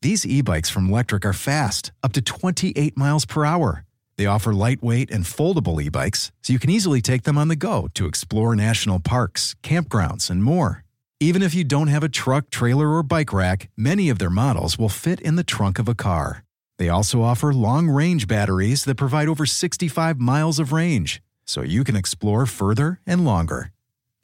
These 0.00 0.24
e 0.24 0.40
bikes 0.40 0.70
from 0.70 0.88
Lectric 0.88 1.26
are 1.26 1.34
fast, 1.34 1.92
up 2.02 2.14
to 2.14 2.22
28 2.22 2.96
miles 2.96 3.26
per 3.26 3.44
hour. 3.44 3.84
They 4.18 4.26
offer 4.26 4.52
lightweight 4.52 5.12
and 5.12 5.24
foldable 5.24 5.80
e 5.80 5.88
bikes, 5.88 6.32
so 6.42 6.52
you 6.52 6.58
can 6.58 6.70
easily 6.70 7.00
take 7.00 7.22
them 7.22 7.38
on 7.38 7.46
the 7.46 7.56
go 7.56 7.88
to 7.94 8.06
explore 8.06 8.56
national 8.56 8.98
parks, 8.98 9.54
campgrounds, 9.62 10.28
and 10.28 10.42
more. 10.42 10.84
Even 11.20 11.40
if 11.40 11.54
you 11.54 11.64
don't 11.64 11.86
have 11.86 12.02
a 12.02 12.08
truck, 12.08 12.50
trailer, 12.50 12.94
or 12.94 13.04
bike 13.04 13.32
rack, 13.32 13.70
many 13.76 14.08
of 14.08 14.18
their 14.18 14.30
models 14.30 14.76
will 14.76 14.88
fit 14.88 15.20
in 15.20 15.36
the 15.36 15.44
trunk 15.44 15.78
of 15.78 15.88
a 15.88 15.94
car. 15.94 16.44
They 16.78 16.88
also 16.88 17.22
offer 17.22 17.52
long 17.52 17.88
range 17.88 18.26
batteries 18.26 18.84
that 18.84 18.96
provide 18.96 19.28
over 19.28 19.46
65 19.46 20.18
miles 20.18 20.58
of 20.58 20.72
range, 20.72 21.22
so 21.44 21.62
you 21.62 21.84
can 21.84 21.96
explore 21.96 22.44
further 22.44 23.00
and 23.06 23.24
longer. 23.24 23.70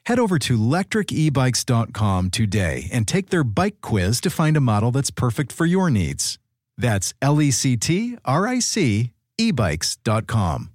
Head 0.05 0.19
over 0.19 0.37
to 0.39 0.57
lectricebikes.com 0.57 2.29
today 2.31 2.89
and 2.91 3.07
take 3.07 3.29
their 3.29 3.43
bike 3.45 3.79
quiz 3.81 4.19
to 4.21 4.29
find 4.29 4.57
a 4.57 4.61
model 4.61 4.91
that's 4.91 5.09
perfect 5.09 5.53
for 5.53 5.65
your 5.65 5.89
needs. 5.89 6.37
That's 6.77 7.13
L 7.21 7.41
E 7.41 7.49
C 7.51 7.77
T 7.77 8.17
R 8.25 8.45
I 8.45 8.59
C 8.59 9.11
ebikes.com. 9.39 10.74